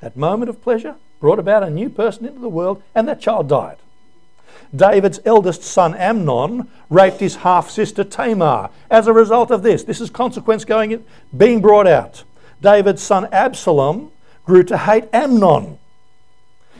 That 0.00 0.16
moment 0.16 0.48
of 0.48 0.62
pleasure 0.62 0.96
brought 1.20 1.38
about 1.38 1.62
a 1.62 1.70
new 1.70 1.90
person 1.90 2.26
into 2.26 2.40
the 2.40 2.48
world, 2.48 2.82
and 2.94 3.08
that 3.08 3.20
child 3.20 3.48
died. 3.48 3.76
David's 4.74 5.20
eldest 5.24 5.62
son 5.62 5.94
Amnon 5.94 6.68
raped 6.90 7.20
his 7.20 7.36
half 7.36 7.70
sister 7.70 8.04
Tamar. 8.04 8.70
As 8.90 9.06
a 9.06 9.12
result 9.12 9.50
of 9.50 9.62
this, 9.62 9.82
this 9.82 10.00
is 10.00 10.10
consequence 10.10 10.64
going 10.64 10.92
in, 10.92 11.04
being 11.36 11.60
brought 11.60 11.86
out. 11.86 12.24
David's 12.60 13.02
son 13.02 13.28
Absalom 13.32 14.10
grew 14.44 14.62
to 14.64 14.76
hate 14.76 15.04
Amnon. 15.12 15.78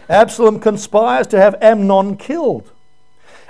Absalom 0.08 0.60
conspires 0.60 1.26
to 1.28 1.38
have 1.38 1.56
Amnon 1.60 2.16
killed. 2.16 2.70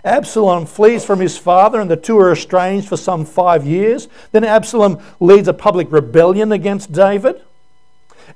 Absalom 0.05 0.67
flees 0.67 1.05
from 1.05 1.21
his 1.21 1.37
father, 1.37 1.81
and 1.81 1.91
the 1.91 1.97
two 1.97 2.19
are 2.19 2.33
estranged 2.33 2.89
for 2.89 2.97
some 2.97 3.25
five 3.25 3.67
years. 3.67 4.09
Then 4.33 4.45
Absalom 4.45 5.01
leads 5.21 5.49
a 5.49 5.53
public 5.53 5.91
rebellion 5.91 6.53
against 6.53 6.93
David. 6.93 7.43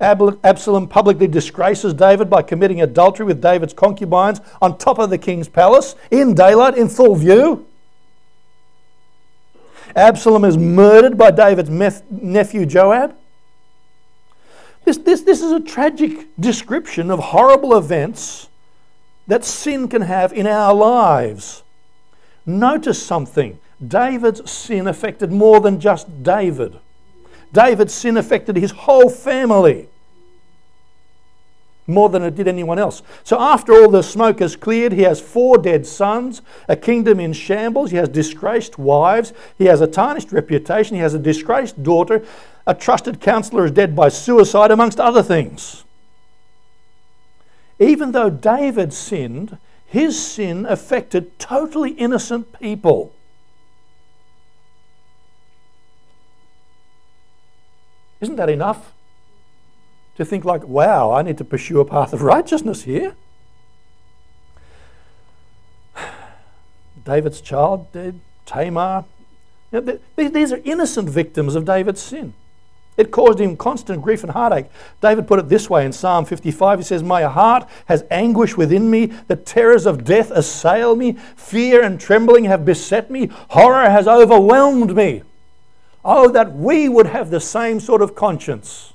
Absalom 0.00 0.88
publicly 0.88 1.28
disgraces 1.28 1.94
David 1.94 2.28
by 2.30 2.42
committing 2.42 2.80
adultery 2.80 3.26
with 3.26 3.40
David's 3.40 3.75
concubines 3.75 4.40
on 4.61 4.78
top 4.78 4.99
of 4.99 5.11
the 5.11 5.18
king's 5.18 5.49
palace 5.49 5.94
in 6.11 6.34
daylight, 6.34 6.76
in 6.76 6.88
full 6.88 7.14
view. 7.14 7.66
Absalom 9.94 10.44
is 10.44 10.56
murdered 10.56 11.18
by 11.18 11.30
David's 11.30 11.70
nephew 12.11 12.66
Joab. 12.66 13.14
This, 14.84 14.96
this, 14.99 15.20
this 15.22 15.42
is 15.42 15.52
a 15.52 15.61
tragic 15.61 16.28
description 16.40 17.11
of 17.11 17.18
horrible 17.18 17.76
events 17.76 18.49
that 19.26 19.44
sin 19.44 19.88
can 19.88 20.02
have 20.02 20.32
in 20.32 20.46
our 20.46 20.75
lives. 20.75 21.62
Notice 22.44 23.00
something 23.00 23.58
David's 23.87 24.50
sin 24.50 24.88
affected 24.88 25.30
more 25.30 25.61
than 25.61 25.78
just 25.78 26.22
David. 26.22 26.78
David's 27.52 27.94
sin 27.94 28.16
affected 28.16 28.56
his 28.56 28.71
whole 28.71 29.11
family 29.11 29.88
more 31.87 32.09
than 32.09 32.23
it 32.23 32.35
did 32.35 32.49
anyone 32.49 32.78
else. 32.78 33.02
So, 33.25 33.40
after 33.40 33.73
all 33.73 33.90
the 33.90 34.02
smoke 34.02 34.40
is 34.40 34.56
cleared, 34.56 34.92
he 34.92 35.02
has 35.02 35.21
four 35.21 35.59
dead 35.59 35.87
sons, 35.87 36.42
a 36.68 36.76
kingdom 36.76 37.18
in 37.18 37.32
shambles, 37.32 37.90
he 37.90 37.97
has 37.97 38.09
disgraced 38.09 38.78
wives, 38.78 39.32
he 39.59 39.66
has 39.66 39.80
a 39.80 39.87
tarnished 39.87 40.32
reputation, 40.32 40.97
he 40.97 41.02
has 41.02 41.14
a 41.14 41.18
disgraced 41.18 41.82
daughter, 41.82 42.25
a 42.66 42.75
trusted 42.75 43.21
counselor 43.21 43.64
is 43.64 43.73
dead 43.73 43.97
by 43.97 44.09
suicide, 44.09 44.71
amongst 44.71 45.00
other 45.00 45.23
things. 45.23 45.85
Even 47.78 48.12
though 48.12 48.30
David 48.30 48.92
sinned, 48.92 49.59
his 49.85 50.25
sin 50.25 50.64
affected 50.66 51.38
totally 51.38 51.90
innocent 51.90 52.59
people. 52.59 53.12
Isn't 58.23 58.37
that 58.37 58.49
enough? 58.49 58.95
To 60.17 60.25
think, 60.25 60.45
like, 60.45 60.64
wow, 60.64 61.11
I 61.12 61.23
need 61.23 61.38
to 61.38 61.45
pursue 61.45 61.81
a 61.81 61.85
path 61.85 62.12
of 62.12 62.23
righteousness 62.23 62.85
here. 62.85 63.17
David's 67.05 67.41
child 67.41 67.91
dead, 67.93 68.21
Tamar. 68.47 69.05
These 70.17 70.52
are 70.52 70.61
innocent 70.64 71.09
victims 71.09 71.57
of 71.57 71.64
David's 71.64 72.00
sin. 72.00 72.35
It 72.97 73.11
caused 73.11 73.41
him 73.41 73.57
constant 73.57 74.02
grief 74.02 74.23
and 74.23 74.31
heartache. 74.33 74.67
David 75.00 75.26
put 75.26 75.38
it 75.38 75.49
this 75.49 75.69
way 75.69 75.87
in 75.87 75.93
Psalm 75.93 76.26
55 76.26 76.79
He 76.79 76.85
says, 76.85 77.02
My 77.02 77.23
heart 77.23 77.69
has 77.87 78.05
anguish 78.11 78.57
within 78.57 78.91
me. 78.91 79.07
The 79.07 79.37
terrors 79.37 79.87
of 79.87 80.05
death 80.05 80.31
assail 80.31 80.95
me. 80.95 81.14
Fear 81.35 81.83
and 81.83 81.99
trembling 81.99 82.45
have 82.45 82.67
beset 82.67 83.11
me. 83.11 83.31
Horror 83.49 83.88
has 83.88 84.07
overwhelmed 84.07 84.95
me. 84.95 85.23
Oh, 86.04 86.28
that 86.30 86.54
we 86.54 86.88
would 86.88 87.06
have 87.06 87.30
the 87.30 87.40
same 87.40 87.78
sort 87.78 88.02
of 88.02 88.14
conscience 88.14 88.92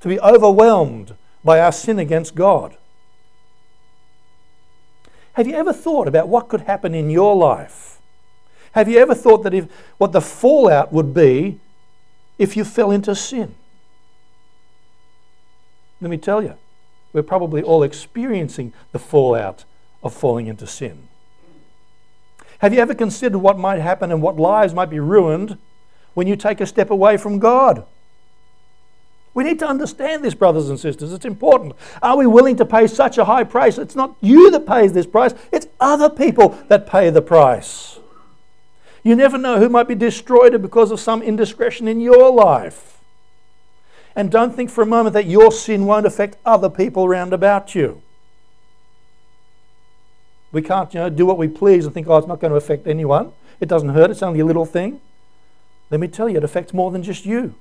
to 0.00 0.08
be 0.08 0.20
overwhelmed 0.20 1.16
by 1.42 1.60
our 1.60 1.72
sin 1.72 1.98
against 1.98 2.34
God. 2.34 2.76
Have 5.32 5.46
you 5.46 5.54
ever 5.54 5.72
thought 5.72 6.08
about 6.08 6.28
what 6.28 6.48
could 6.48 6.62
happen 6.62 6.94
in 6.94 7.10
your 7.10 7.34
life? 7.36 8.00
Have 8.72 8.88
you 8.88 8.98
ever 8.98 9.14
thought 9.14 9.42
that 9.42 9.54
if 9.54 9.66
what 9.98 10.12
the 10.12 10.20
fallout 10.20 10.92
would 10.92 11.12
be 11.12 11.60
if 12.38 12.56
you 12.56 12.64
fell 12.64 12.90
into 12.90 13.14
sin? 13.14 13.54
Let 16.00 16.10
me 16.10 16.18
tell 16.18 16.42
you, 16.42 16.54
we're 17.12 17.22
probably 17.22 17.62
all 17.62 17.82
experiencing 17.82 18.72
the 18.92 18.98
fallout 18.98 19.64
of 20.02 20.14
falling 20.14 20.46
into 20.46 20.66
sin. 20.66 21.08
Have 22.60 22.72
you 22.72 22.80
ever 22.80 22.94
considered 22.94 23.38
what 23.38 23.58
might 23.58 23.80
happen 23.80 24.12
and 24.12 24.22
what 24.22 24.36
lives 24.36 24.72
might 24.72 24.90
be 24.90 25.00
ruined 25.00 25.58
when 26.16 26.26
you 26.26 26.34
take 26.34 26.62
a 26.62 26.66
step 26.66 26.88
away 26.88 27.18
from 27.18 27.38
God. 27.38 27.84
We 29.34 29.44
need 29.44 29.58
to 29.58 29.68
understand 29.68 30.24
this, 30.24 30.32
brothers 30.32 30.70
and 30.70 30.80
sisters. 30.80 31.12
It's 31.12 31.26
important. 31.26 31.74
Are 32.00 32.16
we 32.16 32.26
willing 32.26 32.56
to 32.56 32.64
pay 32.64 32.86
such 32.86 33.18
a 33.18 33.26
high 33.26 33.44
price? 33.44 33.76
It's 33.76 33.94
not 33.94 34.16
you 34.22 34.50
that 34.52 34.66
pays 34.66 34.94
this 34.94 35.06
price, 35.06 35.34
it's 35.52 35.66
other 35.78 36.08
people 36.08 36.58
that 36.68 36.86
pay 36.86 37.10
the 37.10 37.20
price. 37.20 37.98
You 39.02 39.14
never 39.14 39.36
know 39.36 39.58
who 39.58 39.68
might 39.68 39.88
be 39.88 39.94
destroyed 39.94 40.60
because 40.62 40.90
of 40.90 41.00
some 41.00 41.20
indiscretion 41.20 41.86
in 41.86 42.00
your 42.00 42.32
life. 42.32 43.02
And 44.16 44.30
don't 44.30 44.56
think 44.56 44.70
for 44.70 44.80
a 44.80 44.86
moment 44.86 45.12
that 45.12 45.26
your 45.26 45.52
sin 45.52 45.84
won't 45.84 46.06
affect 46.06 46.38
other 46.46 46.70
people 46.70 47.06
round 47.06 47.34
about 47.34 47.74
you. 47.74 48.00
We 50.50 50.62
can't 50.62 50.94
you 50.94 51.00
know, 51.00 51.10
do 51.10 51.26
what 51.26 51.36
we 51.36 51.48
please 51.48 51.84
and 51.84 51.92
think, 51.92 52.08
oh, 52.08 52.16
it's 52.16 52.26
not 52.26 52.40
going 52.40 52.52
to 52.52 52.56
affect 52.56 52.86
anyone. 52.86 53.34
It 53.60 53.68
doesn't 53.68 53.90
hurt, 53.90 54.10
it's 54.10 54.22
only 54.22 54.40
a 54.40 54.46
little 54.46 54.64
thing. 54.64 55.02
Let 55.90 56.00
me 56.00 56.08
tell 56.08 56.28
you, 56.28 56.36
it 56.36 56.44
affects 56.44 56.74
more 56.74 56.90
than 56.90 57.02
just 57.02 57.24
you. 57.24 57.54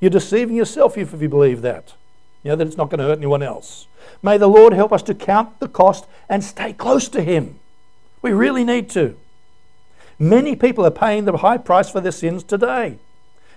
You're 0.00 0.10
deceiving 0.10 0.56
yourself 0.56 0.96
if 0.96 1.20
you 1.20 1.28
believe 1.28 1.62
that. 1.62 1.94
You 2.42 2.50
know, 2.50 2.56
that 2.56 2.66
it's 2.66 2.76
not 2.76 2.88
going 2.88 3.00
to 3.00 3.04
hurt 3.04 3.18
anyone 3.18 3.42
else. 3.42 3.86
May 4.22 4.38
the 4.38 4.48
Lord 4.48 4.72
help 4.72 4.92
us 4.92 5.02
to 5.02 5.14
count 5.14 5.60
the 5.60 5.68
cost 5.68 6.06
and 6.28 6.42
stay 6.42 6.72
close 6.72 7.08
to 7.10 7.22
Him. 7.22 7.58
We 8.22 8.32
really 8.32 8.64
need 8.64 8.88
to. 8.90 9.16
Many 10.18 10.56
people 10.56 10.86
are 10.86 10.90
paying 10.90 11.26
the 11.26 11.36
high 11.36 11.58
price 11.58 11.90
for 11.90 12.00
their 12.00 12.12
sins 12.12 12.42
today. 12.42 12.98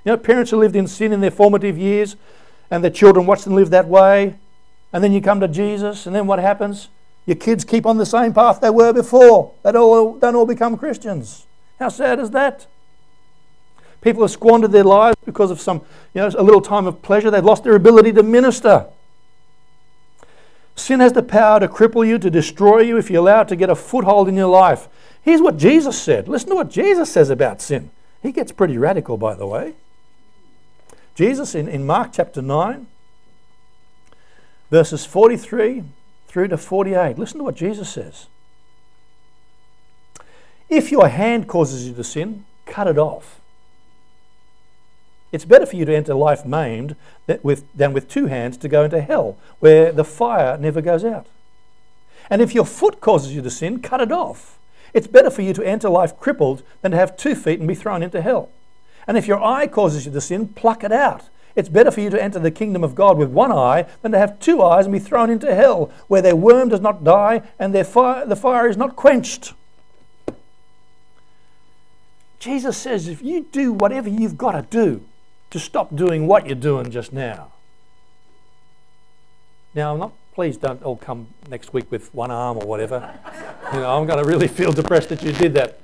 You 0.03 0.12
know, 0.12 0.17
parents 0.17 0.51
who 0.51 0.58
lived 0.58 0.75
in 0.75 0.88
sin 0.88 1.13
in 1.13 1.22
their 1.22 1.32
formative 1.32 1.77
years 1.77 2.17
and 2.70 2.84
their 2.84 2.91
children 2.91 3.25
watch 3.25 3.43
them 3.43 3.55
live 3.55 3.70
that 3.70 3.88
way, 3.88 4.36
and 4.91 5.03
then 5.03 5.13
you 5.13 5.22
come 5.22 5.39
to 5.39 5.48
Jesus, 5.48 6.05
and 6.05 6.15
then 6.15 6.27
what 6.27 6.39
happens? 6.39 6.89
Your 7.25 7.36
kids 7.38 7.63
keep 7.63 7.86
on 7.86 7.98
the 7.98 8.05
same 8.05 8.34
path 8.34 8.60
they 8.60 8.70
were 8.70 8.91
before. 8.91 9.53
They 9.63 9.72
don't 9.72 10.24
all 10.24 10.46
become 10.46 10.77
Christians. 10.77 11.46
How 11.79 11.88
sad 11.89 12.20
is 12.20 12.32
that? 12.32 12.67
People 14.04 14.24
have 14.24 14.32
squandered 14.32 14.74
their 14.74 14.84
lives 14.84 15.18
because 15.26 15.50
of 15.50 15.62
some, 15.62 15.78
you 16.14 16.22
know, 16.22 16.28
a 16.38 16.44
little 16.44 16.60
time 16.60 16.86
of 16.86 17.02
pleasure. 17.02 17.32
They've 17.32 17.44
lost 17.44 17.64
their 17.64 17.76
ability 17.76 18.12
to 18.14 18.24
minister. 18.24 18.88
Sin 20.76 21.00
has 21.00 21.14
the 21.14 21.24
power 21.24 21.62
to 21.62 21.70
cripple 21.70 22.06
you, 22.06 22.20
to 22.20 22.30
destroy 22.30 22.80
you 22.80 22.98
if 22.98 23.10
you 23.10 23.22
allow 23.22 23.42
it 23.42 23.48
to 23.48 23.56
get 23.56 23.70
a 23.70 23.76
foothold 23.76 24.28
in 24.28 24.36
your 24.36 24.50
life. 24.50 24.90
Here's 25.22 25.42
what 25.42 25.56
Jesus 25.56 26.02
said. 26.02 26.28
Listen 26.28 26.50
to 26.50 26.56
what 26.56 26.70
Jesus 26.70 27.10
says 27.10 27.30
about 27.30 27.62
sin. 27.62 27.92
He 28.22 28.34
gets 28.34 28.52
pretty 28.52 28.78
radical, 28.78 29.18
by 29.18 29.36
the 29.36 29.48
way. 29.48 29.74
Jesus, 31.16 31.56
in, 31.56 31.70
in 31.70 31.86
Mark 31.86 32.12
chapter 32.12 32.42
9, 32.42 32.88
verses 34.70 35.06
43 35.06 35.84
through 36.28 36.50
to 36.50 36.58
48. 36.58 37.18
Listen 37.18 37.38
to 37.38 37.44
what 37.46 37.56
Jesus 37.56 37.90
says. 37.90 38.28
If 40.68 40.92
your 40.92 41.08
hand 41.08 41.48
causes 41.48 41.88
you 41.88 41.94
to 41.94 42.04
sin, 42.04 42.44
cut 42.66 42.88
it 42.88 42.98
off. 42.98 43.40
It's 45.34 45.46
better 45.46 45.66
for 45.66 45.75
you 45.75 45.84
to 45.86 45.96
enter 45.96 46.13
life 46.13 46.46
maimed 46.46 46.96
than 47.25 47.40
with, 47.42 48.08
two 48.08 48.28
hands 48.28 48.56
to 48.58 48.70
go 48.70 48.84
into 48.84 49.02
hell, 49.02 49.36
where 49.60 49.92
the 49.92 50.04
fire 50.04 50.60
never 50.60 50.80
goes 50.80 51.04
out. 51.04 51.25
And 52.30 52.40
if 52.40 52.54
your 52.54 52.66
foot 52.66 53.02
causes 53.02 53.34
you 53.34 53.42
to 53.42 53.50
sin, 53.50 53.82
cut 53.82 54.00
it 54.00 54.12
off. 54.12 54.60
It's 54.94 55.08
better 55.08 55.32
for 55.32 55.42
you 55.42 55.52
to 55.54 55.66
enter 55.66 55.90
life 55.90 56.20
crippled 56.20 56.62
than 56.84 56.92
to 56.92 56.98
have 56.98 57.18
two 57.18 57.34
feet 57.34 57.58
and 57.58 57.68
be 57.68 57.74
thrown 57.74 58.04
into 58.04 58.22
hell. 58.22 58.50
And 59.08 59.18
if 59.18 59.28
your 59.28 59.44
eye 59.44 59.66
causes 59.66 60.06
you 60.06 60.12
to 60.12 60.22
sin, 60.22 60.50
pluck 60.50 60.84
it 60.84 60.92
out. 60.92 61.30
It's 61.56 61.68
better 61.68 61.90
for 61.90 62.02
you 62.02 62.12
to 62.12 62.24
enter 62.24 62.38
the 62.38 62.52
kingdom 62.52 62.84
of 62.84 62.94
God 62.94 63.18
with 63.18 63.30
one 63.30 63.52
eye 63.52 63.88
than 64.04 64.12
to 64.12 64.20
have 64.20 64.40
two 64.40 64.62
eyes 64.62 64.86
and 64.86 64.94
be 64.94 65.00
thrown 65.00 65.32
into 65.32 65.54
hell, 65.54 65.92
where 66.08 66.22
their 66.22 66.36
worm 66.36 66.70
does 66.70 66.80
not 66.80 67.04
die 67.04 67.42
and 67.58 67.74
their 67.74 67.84
fire, 67.84 68.24
the 68.24 68.36
fire 68.36 68.70
is 68.70 68.78
not 68.78 68.96
quenched. 68.96 69.54
Jesus 72.38 72.78
says 72.78 73.08
if 73.08 73.24
you 73.24 73.48
do 73.52 73.74
whatever 73.74 74.10
you've 74.10 74.38
got 74.38 74.52
to 74.52 74.62
do 74.70 75.04
to 75.54 75.60
stop 75.60 75.96
doing 75.96 76.26
what 76.26 76.48
you're 76.48 76.56
doing 76.56 76.90
just 76.90 77.14
now. 77.14 77.52
Now, 79.76 79.94
I'm 79.94 80.00
not, 80.00 80.14
please 80.34 80.58
don't 80.58 80.82
all 80.82 80.98
come 80.98 81.28
next 81.48 81.74
week 81.74 81.92
with 81.92 82.12
one 82.12 82.32
arm 82.32 82.58
or 82.58 82.66
whatever. 82.66 83.14
you 83.74 83.80
know, 83.80 83.96
I'm 83.96 84.08
going 84.08 84.18
to 84.18 84.28
really 84.28 84.48
feel 84.48 84.72
depressed 84.72 85.10
that 85.10 85.22
you 85.22 85.32
did 85.32 85.54
that. 85.54 85.80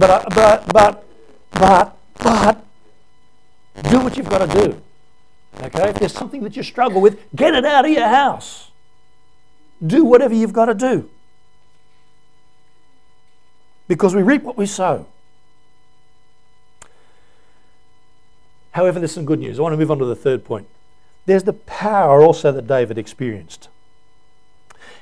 But, 0.00 0.10
uh, 0.10 0.24
but, 0.34 0.72
but, 0.72 1.04
but, 1.52 1.96
but, 2.22 2.64
do 3.90 4.00
what 4.00 4.16
you've 4.16 4.30
got 4.30 4.50
to 4.50 4.62
do. 4.62 4.82
Okay? 5.60 5.90
If 5.90 5.98
there's 5.98 6.14
something 6.14 6.42
that 6.42 6.56
you 6.56 6.62
struggle 6.62 7.02
with, 7.02 7.20
get 7.36 7.54
it 7.54 7.66
out 7.66 7.84
of 7.84 7.90
your 7.90 8.08
house. 8.08 8.70
Do 9.86 10.06
whatever 10.06 10.32
you've 10.32 10.54
got 10.54 10.66
to 10.66 10.74
do. 10.74 11.10
Because 13.88 14.14
we 14.14 14.22
reap 14.22 14.42
what 14.42 14.56
we 14.56 14.64
sow. 14.64 15.06
However, 18.74 18.98
there's 18.98 19.12
some 19.12 19.24
good 19.24 19.38
news. 19.38 19.58
I 19.58 19.62
want 19.62 19.72
to 19.72 19.76
move 19.76 19.92
on 19.92 20.00
to 20.00 20.04
the 20.04 20.16
third 20.16 20.44
point. 20.44 20.66
There's 21.26 21.44
the 21.44 21.52
power 21.52 22.20
also 22.20 22.50
that 22.50 22.66
David 22.66 22.98
experienced. 22.98 23.68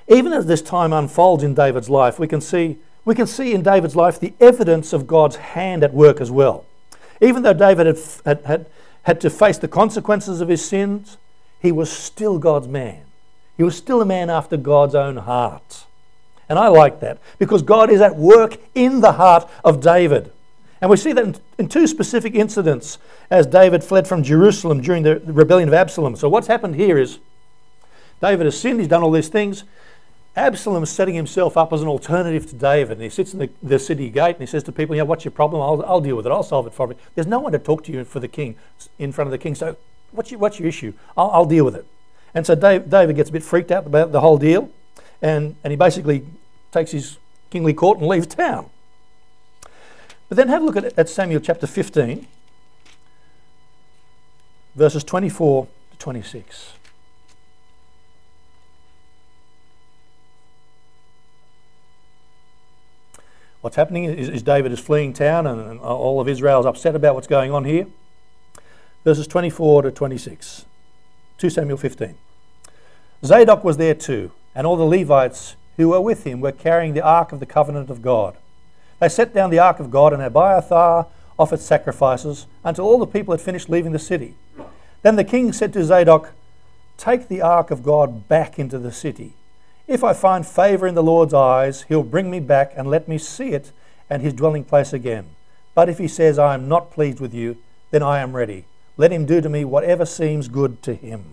Even 0.08 0.34
as 0.34 0.44
this 0.44 0.60
time 0.60 0.92
unfolds 0.92 1.42
in 1.42 1.54
David's 1.54 1.88
life, 1.88 2.18
we 2.18 2.28
can 2.28 2.42
see, 2.42 2.76
we 3.06 3.14
can 3.14 3.26
see 3.26 3.54
in 3.54 3.62
David's 3.62 3.96
life 3.96 4.20
the 4.20 4.34
evidence 4.40 4.92
of 4.92 5.06
God's 5.06 5.36
hand 5.36 5.82
at 5.82 5.94
work 5.94 6.20
as 6.20 6.30
well. 6.30 6.66
Even 7.22 7.42
though 7.44 7.54
David 7.54 7.86
had, 7.86 7.98
had, 8.26 8.44
had, 8.44 8.66
had 9.04 9.20
to 9.22 9.30
face 9.30 9.56
the 9.56 9.68
consequences 9.68 10.42
of 10.42 10.48
his 10.48 10.62
sins, 10.62 11.16
he 11.58 11.72
was 11.72 11.90
still 11.90 12.38
God's 12.38 12.68
man. 12.68 13.04
He 13.56 13.62
was 13.62 13.74
still 13.74 14.02
a 14.02 14.06
man 14.06 14.28
after 14.28 14.58
God's 14.58 14.94
own 14.94 15.16
heart. 15.16 15.86
And 16.46 16.58
I 16.58 16.68
like 16.68 17.00
that 17.00 17.18
because 17.38 17.62
God 17.62 17.90
is 17.90 18.02
at 18.02 18.16
work 18.16 18.58
in 18.74 19.00
the 19.00 19.12
heart 19.12 19.48
of 19.64 19.80
David. 19.80 20.30
And 20.82 20.90
we 20.90 20.96
see 20.96 21.12
that 21.12 21.24
in, 21.24 21.36
in, 21.58 21.68
two 21.68 21.86
specific 21.86 22.34
incidents 22.34 22.98
as 23.30 23.46
David 23.46 23.84
fled 23.84 24.08
from 24.08 24.24
Jerusalem 24.24 24.80
during 24.80 25.04
the 25.04 25.20
rebellion 25.20 25.68
of 25.68 25.74
Absalom. 25.74 26.16
So, 26.16 26.28
what's 26.28 26.48
happened 26.48 26.74
here 26.74 26.98
is 26.98 27.20
David 28.20 28.46
has 28.46 28.58
sinned, 28.60 28.80
he's 28.80 28.88
done 28.88 29.04
all 29.04 29.12
these 29.12 29.28
things. 29.28 29.62
Absalom 30.34 30.82
is 30.82 30.90
setting 30.90 31.14
himself 31.14 31.56
up 31.56 31.72
as 31.72 31.82
an 31.82 31.88
alternative 31.88 32.46
to 32.46 32.56
David. 32.56 32.92
And 32.94 33.02
he 33.02 33.10
sits 33.10 33.32
in 33.32 33.38
the, 33.38 33.50
the 33.62 33.78
city 33.78 34.10
gate 34.10 34.36
and 34.36 34.40
he 34.40 34.46
says 34.46 34.64
to 34.64 34.72
people, 34.72 34.96
Yeah, 34.96 35.02
what's 35.02 35.24
your 35.24 35.30
problem? 35.30 35.62
I'll, 35.62 35.84
I'll 35.88 36.00
deal 36.00 36.16
with 36.16 36.26
it. 36.26 36.32
I'll 36.32 36.42
solve 36.42 36.66
it 36.66 36.74
for 36.74 36.88
you. 36.88 36.96
There's 37.14 37.28
no 37.28 37.38
one 37.38 37.52
to 37.52 37.60
talk 37.60 37.84
to 37.84 37.92
you 37.92 38.04
for 38.04 38.18
the 38.18 38.28
king, 38.28 38.56
in 38.98 39.12
front 39.12 39.28
of 39.28 39.32
the 39.32 39.38
king. 39.38 39.54
So, 39.54 39.76
what's 40.10 40.32
your, 40.32 40.40
what's 40.40 40.58
your 40.58 40.66
issue? 40.68 40.94
I'll, 41.16 41.30
I'll 41.30 41.46
deal 41.46 41.64
with 41.64 41.76
it. 41.76 41.86
And 42.34 42.44
so 42.44 42.56
Dave, 42.56 42.90
David 42.90 43.14
gets 43.14 43.30
a 43.30 43.32
bit 43.32 43.44
freaked 43.44 43.70
out 43.70 43.86
about 43.86 44.10
the 44.10 44.20
whole 44.20 44.38
deal. 44.38 44.68
And, 45.20 45.54
and 45.62 45.70
he 45.70 45.76
basically 45.76 46.24
takes 46.72 46.90
his 46.90 47.18
kingly 47.50 47.72
court 47.72 47.98
and 47.98 48.08
leaves 48.08 48.26
town. 48.26 48.68
But 50.32 50.36
then 50.36 50.48
have 50.48 50.62
a 50.62 50.64
look 50.64 50.76
at, 50.76 50.98
at 50.98 51.10
Samuel 51.10 51.42
chapter 51.42 51.66
15, 51.66 52.26
verses 54.74 55.04
24 55.04 55.68
to 55.90 55.98
26. 55.98 56.72
What's 63.60 63.76
happening 63.76 64.04
is, 64.04 64.30
is 64.30 64.42
David 64.42 64.72
is 64.72 64.80
fleeing 64.80 65.12
town 65.12 65.46
and, 65.46 65.60
and 65.60 65.80
all 65.80 66.18
of 66.18 66.26
Israel 66.30 66.60
is 66.60 66.64
upset 66.64 66.96
about 66.96 67.14
what's 67.14 67.26
going 67.26 67.52
on 67.52 67.66
here. 67.66 67.86
Verses 69.04 69.26
24 69.26 69.82
to 69.82 69.90
26. 69.90 70.64
2 71.36 71.50
Samuel 71.50 71.76
15. 71.76 72.14
Zadok 73.22 73.62
was 73.62 73.76
there 73.76 73.94
too, 73.94 74.32
and 74.54 74.66
all 74.66 74.76
the 74.78 74.84
Levites 74.84 75.56
who 75.76 75.90
were 75.90 76.00
with 76.00 76.24
him 76.24 76.40
were 76.40 76.52
carrying 76.52 76.94
the 76.94 77.02
ark 77.02 77.32
of 77.32 77.40
the 77.40 77.44
covenant 77.44 77.90
of 77.90 78.00
God. 78.00 78.38
They 79.02 79.08
set 79.08 79.34
down 79.34 79.50
the 79.50 79.58
ark 79.58 79.80
of 79.80 79.90
God, 79.90 80.12
and 80.12 80.22
Abiathar 80.22 81.08
offered 81.36 81.58
sacrifices 81.58 82.46
until 82.62 82.84
all 82.84 83.00
the 83.00 83.06
people 83.08 83.32
had 83.32 83.40
finished 83.40 83.68
leaving 83.68 83.90
the 83.90 83.98
city. 83.98 84.36
Then 85.02 85.16
the 85.16 85.24
king 85.24 85.52
said 85.52 85.72
to 85.72 85.82
Zadok, 85.82 86.30
Take 86.98 87.26
the 87.26 87.42
ark 87.42 87.72
of 87.72 87.82
God 87.82 88.28
back 88.28 88.60
into 88.60 88.78
the 88.78 88.92
city. 88.92 89.32
If 89.88 90.04
I 90.04 90.12
find 90.12 90.46
favor 90.46 90.86
in 90.86 90.94
the 90.94 91.02
Lord's 91.02 91.34
eyes, 91.34 91.82
he'll 91.88 92.04
bring 92.04 92.30
me 92.30 92.38
back 92.38 92.74
and 92.76 92.88
let 92.88 93.08
me 93.08 93.18
see 93.18 93.48
it 93.48 93.72
and 94.08 94.22
his 94.22 94.34
dwelling 94.34 94.62
place 94.62 94.92
again. 94.92 95.30
But 95.74 95.88
if 95.88 95.98
he 95.98 96.06
says, 96.06 96.38
I 96.38 96.54
am 96.54 96.68
not 96.68 96.92
pleased 96.92 97.18
with 97.18 97.34
you, 97.34 97.56
then 97.90 98.04
I 98.04 98.20
am 98.20 98.36
ready. 98.36 98.66
Let 98.96 99.10
him 99.10 99.26
do 99.26 99.40
to 99.40 99.48
me 99.48 99.64
whatever 99.64 100.06
seems 100.06 100.46
good 100.46 100.80
to 100.84 100.94
him. 100.94 101.24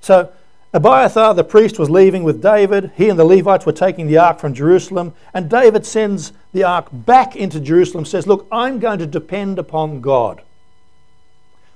So 0.00 0.32
Abiathar 0.74 1.34
the 1.34 1.44
priest 1.44 1.78
was 1.78 1.90
leaving 1.90 2.24
with 2.24 2.40
David. 2.40 2.92
He 2.96 3.10
and 3.10 3.18
the 3.18 3.24
Levites 3.24 3.66
were 3.66 3.72
taking 3.72 4.06
the 4.06 4.16
ark 4.16 4.38
from 4.38 4.54
Jerusalem. 4.54 5.14
And 5.34 5.50
David 5.50 5.84
sends 5.84 6.32
the 6.52 6.64
ark 6.64 6.88
back 6.90 7.36
into 7.36 7.60
Jerusalem, 7.60 8.06
says, 8.06 8.26
Look, 8.26 8.46
I'm 8.50 8.78
going 8.78 8.98
to 8.98 9.06
depend 9.06 9.58
upon 9.58 10.00
God. 10.00 10.42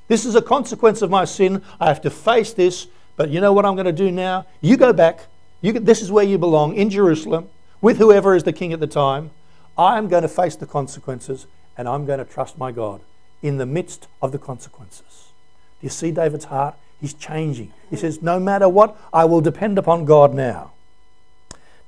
This 0.08 0.24
is 0.24 0.34
a 0.34 0.42
consequence 0.42 1.02
of 1.02 1.10
my 1.10 1.24
sin. 1.24 1.62
I 1.78 1.86
have 1.86 2.00
to 2.02 2.10
face 2.10 2.52
this. 2.52 2.86
But 3.16 3.30
you 3.30 3.40
know 3.40 3.52
what 3.52 3.64
I'm 3.64 3.74
going 3.74 3.86
to 3.86 3.92
do 3.92 4.10
now? 4.10 4.46
You 4.60 4.76
go 4.76 4.92
back, 4.92 5.26
you, 5.62 5.72
this 5.72 6.02
is 6.02 6.12
where 6.12 6.24
you 6.24 6.38
belong, 6.38 6.74
in 6.74 6.90
Jerusalem, 6.90 7.48
with 7.80 7.96
whoever 7.98 8.34
is 8.34 8.44
the 8.44 8.52
king 8.52 8.72
at 8.72 8.80
the 8.80 8.86
time. 8.86 9.30
I'm 9.76 10.08
going 10.08 10.22
to 10.22 10.28
face 10.28 10.56
the 10.56 10.66
consequences 10.66 11.46
and 11.76 11.88
I'm 11.88 12.06
going 12.06 12.18
to 12.18 12.24
trust 12.24 12.56
my 12.56 12.72
God 12.72 13.00
in 13.42 13.58
the 13.58 13.66
midst 13.66 14.08
of 14.22 14.32
the 14.32 14.38
consequences. 14.38 15.32
Do 15.80 15.86
you 15.86 15.90
see 15.90 16.10
David's 16.10 16.46
heart? 16.46 16.76
He's 17.00 17.14
changing. 17.14 17.72
He 17.90 17.96
says, 17.96 18.22
No 18.22 18.40
matter 18.40 18.68
what, 18.68 18.96
I 19.12 19.24
will 19.24 19.40
depend 19.40 19.78
upon 19.78 20.04
God 20.04 20.34
now. 20.34 20.72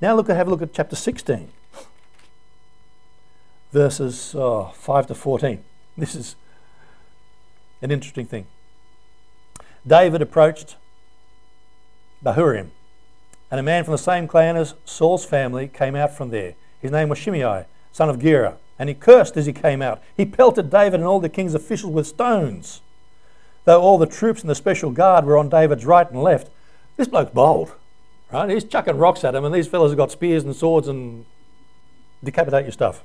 Now 0.00 0.14
look, 0.14 0.28
have 0.28 0.46
a 0.46 0.50
look 0.50 0.62
at 0.62 0.72
chapter 0.72 0.94
16, 0.94 1.50
verses 3.72 4.34
oh, 4.36 4.72
5 4.74 5.08
to 5.08 5.14
14. 5.14 5.64
This 5.96 6.14
is 6.14 6.36
an 7.82 7.90
interesting 7.90 8.26
thing. 8.26 8.46
David 9.86 10.22
approached 10.22 10.76
Bahurim, 12.24 12.68
and 13.50 13.58
a 13.58 13.62
man 13.62 13.84
from 13.84 13.92
the 13.92 13.98
same 13.98 14.28
clan 14.28 14.56
as 14.56 14.74
Saul's 14.84 15.24
family 15.24 15.66
came 15.66 15.96
out 15.96 16.16
from 16.16 16.30
there. 16.30 16.54
His 16.80 16.92
name 16.92 17.08
was 17.08 17.18
Shimei, 17.18 17.64
son 17.90 18.08
of 18.08 18.20
Gera, 18.20 18.58
and 18.78 18.88
he 18.88 18.94
cursed 18.94 19.36
as 19.36 19.46
he 19.46 19.52
came 19.52 19.82
out. 19.82 20.00
He 20.16 20.24
pelted 20.24 20.70
David 20.70 21.00
and 21.00 21.04
all 21.04 21.20
the 21.20 21.28
king's 21.28 21.54
officials 21.54 21.92
with 21.92 22.06
stones. 22.06 22.82
Though 23.68 23.82
all 23.82 23.98
the 23.98 24.06
troops 24.06 24.40
and 24.40 24.48
the 24.48 24.54
special 24.54 24.90
guard 24.90 25.26
were 25.26 25.36
on 25.36 25.50
David's 25.50 25.84
right 25.84 26.10
and 26.10 26.22
left, 26.22 26.48
this 26.96 27.06
bloke's 27.06 27.32
bold, 27.32 27.74
right? 28.32 28.48
He's 28.48 28.64
chucking 28.64 28.96
rocks 28.96 29.24
at 29.24 29.34
him, 29.34 29.44
and 29.44 29.54
these 29.54 29.68
fellows 29.68 29.90
have 29.90 29.98
got 29.98 30.10
spears 30.10 30.42
and 30.42 30.56
swords 30.56 30.88
and 30.88 31.26
decapitate 32.24 32.64
your 32.64 32.72
stuff. 32.72 33.04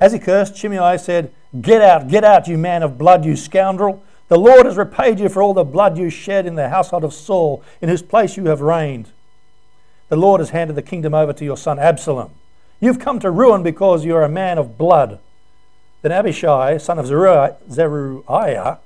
As 0.00 0.14
he 0.14 0.18
cursed, 0.18 0.56
Shimei 0.56 0.96
said, 0.96 1.34
Get 1.60 1.82
out, 1.82 2.08
get 2.08 2.24
out, 2.24 2.48
you 2.48 2.56
man 2.56 2.82
of 2.82 2.96
blood, 2.96 3.26
you 3.26 3.36
scoundrel. 3.36 4.02
The 4.28 4.38
Lord 4.38 4.64
has 4.64 4.78
repaid 4.78 5.20
you 5.20 5.28
for 5.28 5.42
all 5.42 5.52
the 5.52 5.62
blood 5.62 5.98
you 5.98 6.08
shed 6.08 6.46
in 6.46 6.54
the 6.54 6.70
household 6.70 7.04
of 7.04 7.12
Saul, 7.12 7.62
in 7.82 7.90
whose 7.90 8.00
place 8.00 8.38
you 8.38 8.46
have 8.46 8.62
reigned. 8.62 9.10
The 10.08 10.16
Lord 10.16 10.40
has 10.40 10.48
handed 10.48 10.74
the 10.74 10.80
kingdom 10.80 11.12
over 11.12 11.34
to 11.34 11.44
your 11.44 11.58
son 11.58 11.78
Absalom. 11.78 12.30
You've 12.80 12.98
come 12.98 13.20
to 13.20 13.30
ruin 13.30 13.62
because 13.62 14.06
you 14.06 14.16
are 14.16 14.24
a 14.24 14.28
man 14.30 14.56
of 14.56 14.78
blood. 14.78 15.18
Then 16.00 16.12
Abishai, 16.12 16.78
son 16.78 16.98
of 16.98 17.06
Zeruiah, 17.06 18.78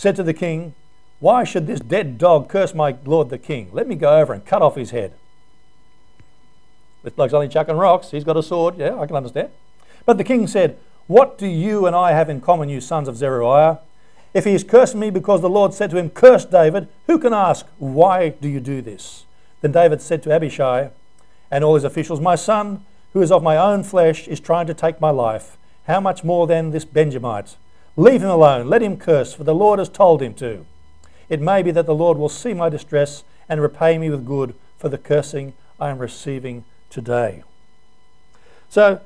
said 0.00 0.16
to 0.16 0.22
the 0.22 0.32
king, 0.32 0.74
Why 1.18 1.44
should 1.44 1.66
this 1.66 1.78
dead 1.78 2.16
dog 2.16 2.48
curse 2.48 2.72
my 2.72 2.96
lord 3.04 3.28
the 3.28 3.36
king? 3.36 3.68
Let 3.70 3.86
me 3.86 3.94
go 3.94 4.18
over 4.18 4.32
and 4.32 4.42
cut 4.42 4.62
off 4.62 4.74
his 4.74 4.92
head. 4.92 5.12
This 7.02 7.12
bloke's 7.12 7.34
only 7.34 7.48
chucking 7.48 7.76
rocks. 7.76 8.10
He's 8.10 8.24
got 8.24 8.38
a 8.38 8.42
sword. 8.42 8.78
Yeah, 8.78 8.98
I 8.98 9.06
can 9.06 9.16
understand. 9.16 9.50
But 10.06 10.16
the 10.16 10.24
king 10.24 10.46
said, 10.46 10.78
What 11.06 11.36
do 11.36 11.46
you 11.46 11.86
and 11.86 11.94
I 11.94 12.12
have 12.12 12.30
in 12.30 12.40
common, 12.40 12.70
you 12.70 12.80
sons 12.80 13.08
of 13.08 13.18
Zeruiah? 13.18 13.80
If 14.32 14.46
he 14.46 14.54
is 14.54 14.64
cursing 14.64 15.00
me 15.00 15.10
because 15.10 15.42
the 15.42 15.50
Lord 15.50 15.74
said 15.74 15.90
to 15.90 15.98
him, 15.98 16.08
Curse 16.08 16.46
David, 16.46 16.88
who 17.06 17.18
can 17.18 17.34
ask, 17.34 17.66
Why 17.76 18.30
do 18.30 18.48
you 18.48 18.60
do 18.60 18.80
this? 18.80 19.26
Then 19.60 19.72
David 19.72 20.00
said 20.00 20.22
to 20.22 20.32
Abishai 20.32 20.88
and 21.50 21.62
all 21.62 21.74
his 21.74 21.84
officials, 21.84 22.22
My 22.22 22.36
son, 22.36 22.86
who 23.12 23.20
is 23.20 23.30
of 23.30 23.42
my 23.42 23.58
own 23.58 23.82
flesh, 23.82 24.28
is 24.28 24.40
trying 24.40 24.66
to 24.66 24.72
take 24.72 24.98
my 24.98 25.10
life. 25.10 25.58
How 25.86 26.00
much 26.00 26.24
more 26.24 26.46
then 26.46 26.70
this 26.70 26.86
Benjamite? 26.86 27.56
Leave 28.00 28.22
him 28.22 28.30
alone, 28.30 28.66
let 28.66 28.80
him 28.80 28.96
curse, 28.96 29.34
for 29.34 29.44
the 29.44 29.54
Lord 29.54 29.78
has 29.78 29.90
told 29.90 30.22
him 30.22 30.32
to. 30.34 30.64
It 31.28 31.38
may 31.38 31.62
be 31.62 31.70
that 31.72 31.84
the 31.84 31.94
Lord 31.94 32.16
will 32.16 32.30
see 32.30 32.54
my 32.54 32.70
distress 32.70 33.24
and 33.46 33.60
repay 33.60 33.98
me 33.98 34.08
with 34.08 34.24
good 34.24 34.54
for 34.78 34.88
the 34.88 34.96
cursing 34.96 35.52
I 35.78 35.90
am 35.90 35.98
receiving 35.98 36.64
today. 36.88 37.42
So 38.70 39.02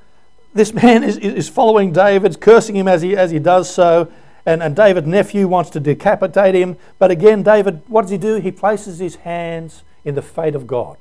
this 0.53 0.73
man 0.73 1.03
is, 1.03 1.17
is 1.17 1.49
following 1.49 1.93
David, 1.93 2.41
cursing 2.41 2.77
him 2.77 2.87
as 2.87 3.03
he, 3.03 3.17
as 3.17 3.33
he 3.33 3.41
does 3.41 3.69
so. 3.69 4.13
And, 4.47 4.63
and 4.63 4.77
David's 4.77 5.09
nephew 5.09 5.49
wants 5.49 5.71
to 5.71 5.81
decapitate 5.81 6.55
him. 6.55 6.77
But 7.01 7.11
again, 7.11 7.43
David, 7.43 7.83
what 7.89 8.03
does 8.03 8.13
he 8.13 8.19
do? 8.19 8.37
He 8.37 8.53
places 8.53 9.01
his 9.01 9.17
hands 9.17 9.83
in 10.05 10.15
the 10.15 10.23
fate 10.23 10.55
of 10.55 10.69
God. 10.69 10.99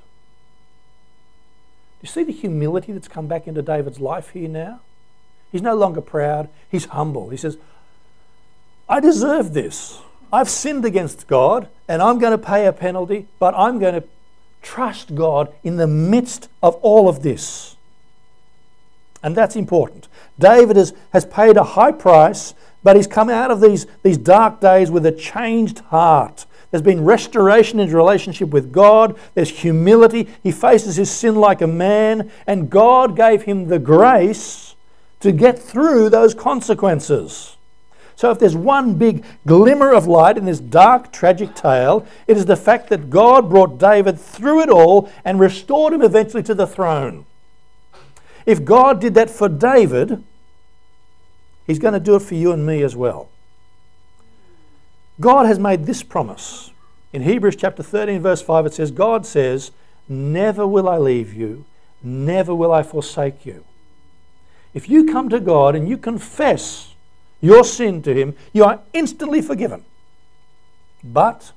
You 2.01 2.08
see 2.08 2.23
the 2.23 2.34
humility 2.34 2.91
that's 2.91 3.08
come 3.08 3.27
back 3.27 3.47
into 3.47 3.62
David's 3.62 3.99
life 3.99 4.29
here 4.29 4.49
now? 4.49 4.79
He's 5.51 5.62
no 5.62 5.75
longer 5.75 6.01
proud, 6.01 6.49
he's 6.71 6.86
humble. 6.86 7.29
He 7.29 7.38
says, 7.38 7.58
I 8.87 8.99
deserve 8.99 9.53
this. 9.53 9.99
I've 10.31 10.49
sinned 10.49 10.85
against 10.85 11.27
God 11.27 11.67
and 11.87 12.01
I'm 12.01 12.19
going 12.19 12.37
to 12.37 12.43
pay 12.43 12.65
a 12.65 12.73
penalty, 12.73 13.27
but 13.39 13.53
I'm 13.55 13.79
going 13.79 14.01
to 14.01 14.07
trust 14.61 15.15
God 15.15 15.53
in 15.63 15.77
the 15.77 15.87
midst 15.87 16.49
of 16.61 16.75
all 16.75 17.07
of 17.07 17.21
this. 17.21 17.75
And 19.21 19.35
that's 19.35 19.55
important. 19.55 20.07
David 20.39 20.75
has, 20.75 20.93
has 21.11 21.25
paid 21.25 21.55
a 21.55 21.63
high 21.63 21.91
price, 21.91 22.53
but 22.81 22.95
he's 22.95 23.07
come 23.07 23.29
out 23.29 23.51
of 23.51 23.61
these, 23.61 23.85
these 24.01 24.17
dark 24.17 24.59
days 24.59 24.91
with 24.91 25.05
a 25.05 25.11
changed 25.11 25.79
heart. 25.79 26.45
There's 26.71 26.81
been 26.81 27.05
restoration 27.05 27.79
in 27.79 27.85
his 27.85 27.93
relationship 27.93 28.49
with 28.49 28.71
God. 28.71 29.17
There's 29.35 29.49
humility. 29.49 30.27
He 30.41 30.51
faces 30.51 30.95
his 30.95 31.11
sin 31.11 31.35
like 31.35 31.61
a 31.61 31.67
man, 31.67 32.31
and 32.47 32.69
God 32.69 33.15
gave 33.15 33.43
him 33.43 33.67
the 33.67 33.77
grace 33.79 34.75
to 35.19 35.31
get 35.31 35.59
through 35.59 36.09
those 36.09 36.33
consequences. 36.33 37.55
So, 38.23 38.31
if 38.31 38.39
there's 38.39 38.55
one 38.55 38.93
big 38.93 39.25
glimmer 39.45 39.91
of 39.93 40.07
light 40.07 40.38
in 40.38 40.45
this 40.45 40.62
dark, 40.62 41.12
tragic 41.12 41.55
tale, 41.55 42.07
it 42.25 42.38
is 42.38 42.45
the 42.45 42.55
fact 42.55 42.88
that 42.88 43.09
God 43.09 43.49
brought 43.49 43.77
David 43.77 44.17
through 44.17 44.62
it 44.62 44.69
all 44.69 45.12
and 45.25 45.41
restored 45.41 45.91
him 45.91 46.01
eventually 46.01 46.41
to 46.43 46.55
the 46.55 46.65
throne. 46.65 47.25
If 48.45 48.63
God 48.63 49.01
did 49.01 49.13
that 49.15 49.29
for 49.29 49.49
David, 49.49 50.23
He's 51.67 51.79
going 51.79 51.95
to 51.95 51.99
do 51.99 52.15
it 52.15 52.21
for 52.21 52.36
you 52.36 52.53
and 52.53 52.65
me 52.65 52.81
as 52.81 52.95
well. 52.95 53.27
God 55.19 55.45
has 55.45 55.59
made 55.59 55.86
this 55.86 56.01
promise. 56.01 56.71
In 57.12 57.23
Hebrews 57.23 57.57
chapter 57.57 57.83
13, 57.83 58.21
verse 58.21 58.41
5, 58.41 58.67
it 58.67 58.73
says, 58.73 58.91
God 58.91 59.25
says, 59.25 59.71
Never 60.07 60.65
will 60.65 60.88
I 60.88 60.97
leave 60.97 61.33
you, 61.33 61.65
never 62.01 62.55
will 62.55 62.71
I 62.71 62.83
forsake 62.83 63.45
you. 63.45 63.65
If 64.73 64.88
you 64.88 65.12
come 65.12 65.27
to 65.27 65.41
God 65.41 65.75
and 65.75 65.89
you 65.89 65.97
confess 65.97 66.92
your 67.43 67.63
sin 67.63 68.01
to 68.03 68.13
Him, 68.13 68.36
you 68.53 68.63
are 68.63 68.79
instantly 68.93 69.41
forgiven. 69.41 69.84
But 71.03 71.51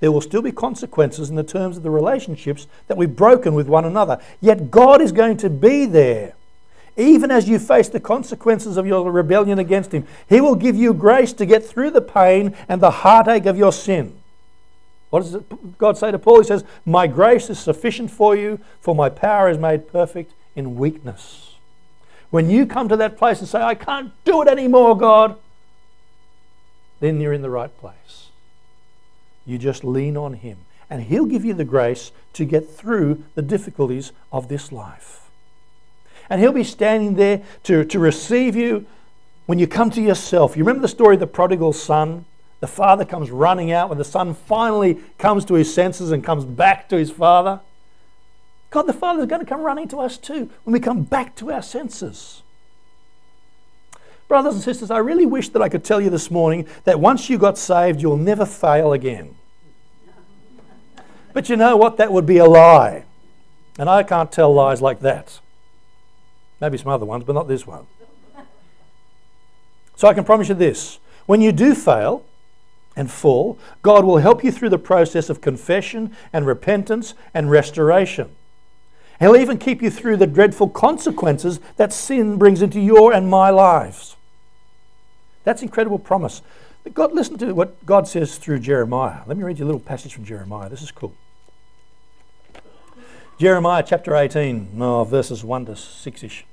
there 0.00 0.12
will 0.12 0.20
still 0.20 0.42
be 0.42 0.52
consequences 0.52 1.30
in 1.30 1.36
the 1.36 1.42
terms 1.42 1.78
of 1.78 1.82
the 1.82 1.90
relationships 1.90 2.66
that 2.86 2.98
we've 2.98 3.16
broken 3.16 3.54
with 3.54 3.66
one 3.66 3.86
another. 3.86 4.20
Yet 4.42 4.70
God 4.70 5.00
is 5.00 5.12
going 5.12 5.38
to 5.38 5.48
be 5.48 5.86
there. 5.86 6.34
Even 6.98 7.30
as 7.30 7.48
you 7.48 7.58
face 7.58 7.88
the 7.88 8.00
consequences 8.00 8.76
of 8.76 8.86
your 8.86 9.10
rebellion 9.10 9.58
against 9.58 9.92
Him, 9.92 10.06
He 10.28 10.40
will 10.40 10.54
give 10.54 10.76
you 10.76 10.92
grace 10.92 11.32
to 11.34 11.46
get 11.46 11.64
through 11.64 11.92
the 11.92 12.02
pain 12.02 12.54
and 12.68 12.80
the 12.80 12.90
heartache 12.90 13.46
of 13.46 13.56
your 13.56 13.72
sin. 13.72 14.18
What 15.08 15.22
does 15.22 15.36
God 15.78 15.96
say 15.96 16.10
to 16.10 16.18
Paul? 16.18 16.40
He 16.40 16.46
says, 16.46 16.64
My 16.84 17.06
grace 17.06 17.48
is 17.48 17.58
sufficient 17.58 18.10
for 18.10 18.36
you, 18.36 18.60
for 18.80 18.94
my 18.94 19.08
power 19.08 19.48
is 19.48 19.56
made 19.56 19.90
perfect 19.90 20.32
in 20.54 20.76
weakness. 20.76 21.55
When 22.30 22.50
you 22.50 22.66
come 22.66 22.88
to 22.88 22.96
that 22.96 23.16
place 23.16 23.40
and 23.40 23.48
say, 23.48 23.60
I 23.60 23.74
can't 23.74 24.12
do 24.24 24.42
it 24.42 24.48
anymore, 24.48 24.96
God, 24.96 25.36
then 27.00 27.20
you're 27.20 27.32
in 27.32 27.42
the 27.42 27.50
right 27.50 27.76
place. 27.78 28.30
You 29.44 29.58
just 29.58 29.84
lean 29.84 30.16
on 30.16 30.34
Him, 30.34 30.58
and 30.90 31.02
He'll 31.02 31.26
give 31.26 31.44
you 31.44 31.54
the 31.54 31.64
grace 31.64 32.10
to 32.32 32.44
get 32.44 32.68
through 32.68 33.22
the 33.34 33.42
difficulties 33.42 34.12
of 34.32 34.48
this 34.48 34.72
life. 34.72 35.30
And 36.28 36.40
He'll 36.40 36.52
be 36.52 36.64
standing 36.64 37.14
there 37.14 37.42
to, 37.64 37.84
to 37.84 37.98
receive 37.98 38.56
you 38.56 38.86
when 39.46 39.58
you 39.58 39.66
come 39.66 39.90
to 39.90 40.02
yourself. 40.02 40.56
You 40.56 40.64
remember 40.64 40.82
the 40.82 40.88
story 40.88 41.14
of 41.14 41.20
the 41.20 41.26
prodigal 41.26 41.72
son? 41.72 42.24
The 42.60 42.66
father 42.66 43.04
comes 43.04 43.30
running 43.30 43.70
out 43.70 43.88
when 43.88 43.98
the 43.98 44.04
son 44.04 44.34
finally 44.34 44.98
comes 45.18 45.44
to 45.46 45.54
his 45.54 45.72
senses 45.72 46.10
and 46.10 46.24
comes 46.24 46.44
back 46.44 46.88
to 46.88 46.96
his 46.96 47.10
father. 47.10 47.60
God 48.76 48.86
the 48.86 48.92
Father 48.92 49.20
is 49.20 49.26
going 49.26 49.40
to 49.40 49.46
come 49.46 49.62
running 49.62 49.88
to 49.88 50.00
us 50.00 50.18
too 50.18 50.50
when 50.64 50.74
we 50.74 50.80
come 50.80 51.02
back 51.02 51.34
to 51.36 51.50
our 51.50 51.62
senses. 51.62 52.42
Brothers 54.28 54.52
and 54.52 54.62
sisters, 54.62 54.90
I 54.90 54.98
really 54.98 55.24
wish 55.24 55.48
that 55.48 55.62
I 55.62 55.70
could 55.70 55.82
tell 55.82 55.98
you 55.98 56.10
this 56.10 56.30
morning 56.30 56.68
that 56.84 57.00
once 57.00 57.30
you 57.30 57.38
got 57.38 57.56
saved, 57.56 58.02
you'll 58.02 58.18
never 58.18 58.44
fail 58.44 58.92
again. 58.92 59.34
But 61.32 61.48
you 61.48 61.56
know 61.56 61.74
what? 61.78 61.96
That 61.96 62.12
would 62.12 62.26
be 62.26 62.36
a 62.36 62.44
lie. 62.44 63.06
And 63.78 63.88
I 63.88 64.02
can't 64.02 64.30
tell 64.30 64.52
lies 64.52 64.82
like 64.82 65.00
that. 65.00 65.40
Maybe 66.60 66.76
some 66.76 66.92
other 66.92 67.06
ones, 67.06 67.24
but 67.24 67.32
not 67.32 67.48
this 67.48 67.66
one. 67.66 67.86
So 69.96 70.06
I 70.06 70.12
can 70.12 70.24
promise 70.24 70.50
you 70.50 70.54
this 70.54 70.98
when 71.24 71.40
you 71.40 71.50
do 71.50 71.74
fail 71.74 72.26
and 72.94 73.10
fall, 73.10 73.58
God 73.80 74.04
will 74.04 74.18
help 74.18 74.44
you 74.44 74.52
through 74.52 74.68
the 74.68 74.78
process 74.78 75.30
of 75.30 75.40
confession 75.40 76.14
and 76.30 76.46
repentance 76.46 77.14
and 77.32 77.50
restoration. 77.50 78.36
He'll 79.18 79.36
even 79.36 79.58
keep 79.58 79.82
you 79.82 79.90
through 79.90 80.18
the 80.18 80.26
dreadful 80.26 80.68
consequences 80.68 81.60
that 81.76 81.92
sin 81.92 82.36
brings 82.36 82.62
into 82.62 82.80
your 82.80 83.12
and 83.12 83.28
my 83.28 83.50
lives. 83.50 84.16
That's 85.44 85.62
incredible 85.62 85.98
promise. 85.98 86.42
God, 86.92 87.12
listen 87.12 87.38
to 87.38 87.52
what 87.52 87.84
God 87.84 88.06
says 88.06 88.36
through 88.38 88.60
Jeremiah. 88.60 89.22
Let 89.26 89.36
me 89.36 89.42
read 89.42 89.58
you 89.58 89.64
a 89.64 89.66
little 89.66 89.80
passage 89.80 90.14
from 90.14 90.24
Jeremiah. 90.24 90.68
This 90.68 90.82
is 90.82 90.90
cool. 90.90 91.14
Jeremiah 93.38 93.84
chapter 93.86 94.14
18, 94.14 94.70
oh, 94.80 95.04
verses 95.04 95.44
1 95.44 95.66
to 95.66 95.76
6 95.76 96.24
ish. 96.24 96.46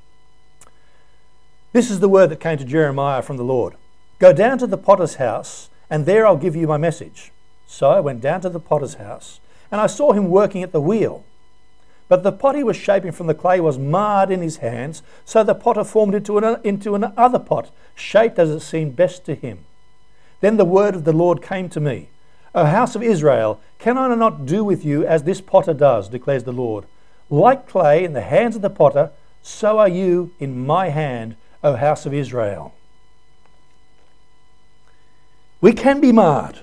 This 1.71 1.89
is 1.89 1.99
the 1.99 2.09
word 2.09 2.29
that 2.29 2.39
came 2.39 2.57
to 2.57 2.65
Jeremiah 2.65 3.21
from 3.21 3.37
the 3.37 3.43
Lord 3.43 3.75
Go 4.19 4.31
down 4.31 4.57
to 4.59 4.67
the 4.67 4.77
potter's 4.77 5.15
house, 5.15 5.69
and 5.89 6.05
there 6.05 6.25
I'll 6.25 6.37
give 6.37 6.55
you 6.55 6.65
my 6.65 6.77
message. 6.77 7.31
So 7.67 7.89
I 7.89 7.99
went 7.99 8.21
down 8.21 8.39
to 8.41 8.49
the 8.49 8.59
potter's 8.59 8.93
house, 8.93 9.39
and 9.69 9.81
I 9.81 9.87
saw 9.87 10.13
him 10.13 10.29
working 10.29 10.63
at 10.63 10.71
the 10.71 10.79
wheel. 10.79 11.25
But 12.07 12.23
the 12.23 12.31
pot 12.31 12.55
he 12.55 12.63
was 12.63 12.77
shaping 12.77 13.11
from 13.11 13.27
the 13.27 13.33
clay 13.33 13.59
was 13.59 13.77
marred 13.77 14.29
in 14.29 14.41
his 14.41 14.57
hands, 14.57 15.01
so 15.25 15.43
the 15.43 15.55
potter 15.55 15.83
formed 15.83 16.15
into, 16.15 16.37
an, 16.37 16.59
into 16.63 16.95
another 16.95 17.39
pot, 17.39 17.71
shaped 17.95 18.37
as 18.37 18.49
it 18.49 18.59
seemed 18.59 18.95
best 18.95 19.25
to 19.25 19.35
him. 19.35 19.65
Then 20.41 20.57
the 20.57 20.65
word 20.65 20.95
of 20.95 21.05
the 21.05 21.13
Lord 21.13 21.41
came 21.41 21.69
to 21.69 21.79
me 21.79 22.09
O 22.55 22.65
house 22.65 22.95
of 22.95 23.01
Israel, 23.01 23.59
can 23.79 23.97
I 23.97 24.13
not 24.13 24.45
do 24.45 24.63
with 24.63 24.85
you 24.85 25.05
as 25.05 25.23
this 25.23 25.41
potter 25.41 25.73
does, 25.73 26.09
declares 26.09 26.43
the 26.43 26.51
Lord? 26.51 26.85
Like 27.29 27.67
clay 27.67 28.03
in 28.03 28.13
the 28.13 28.21
hands 28.21 28.55
of 28.55 28.61
the 28.61 28.69
potter, 28.69 29.11
so 29.41 29.79
are 29.79 29.89
you 29.89 30.31
in 30.39 30.65
my 30.65 30.89
hand, 30.89 31.35
O 31.63 31.75
house 31.75 32.05
of 32.05 32.13
Israel. 32.13 32.75
We 35.61 35.73
can 35.73 35.99
be 35.99 36.11
marred. 36.11 36.59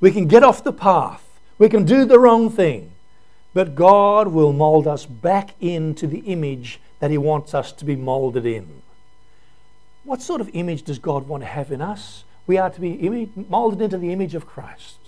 We 0.00 0.10
can 0.10 0.26
get 0.26 0.42
off 0.42 0.64
the 0.64 0.72
path. 0.72 1.22
We 1.58 1.68
can 1.68 1.84
do 1.84 2.04
the 2.04 2.18
wrong 2.18 2.50
thing. 2.50 2.93
But 3.54 3.76
God 3.76 4.28
will 4.28 4.52
mold 4.52 4.86
us 4.86 5.06
back 5.06 5.54
into 5.60 6.06
the 6.06 6.18
image 6.18 6.80
that 6.98 7.10
He 7.10 7.18
wants 7.18 7.54
us 7.54 7.72
to 7.72 7.84
be 7.84 7.96
molded 7.96 8.44
in. 8.44 8.82
What 10.02 10.20
sort 10.20 10.40
of 10.40 10.50
image 10.52 10.82
does 10.82 10.98
God 10.98 11.28
want 11.28 11.42
to 11.44 11.48
have 11.48 11.72
in 11.72 11.80
us? 11.80 12.24
We 12.46 12.58
are 12.58 12.68
to 12.68 12.80
be 12.80 13.30
molded 13.48 13.80
into 13.80 13.96
the 13.96 14.12
image 14.12 14.34
of 14.34 14.46
Christ. 14.46 14.98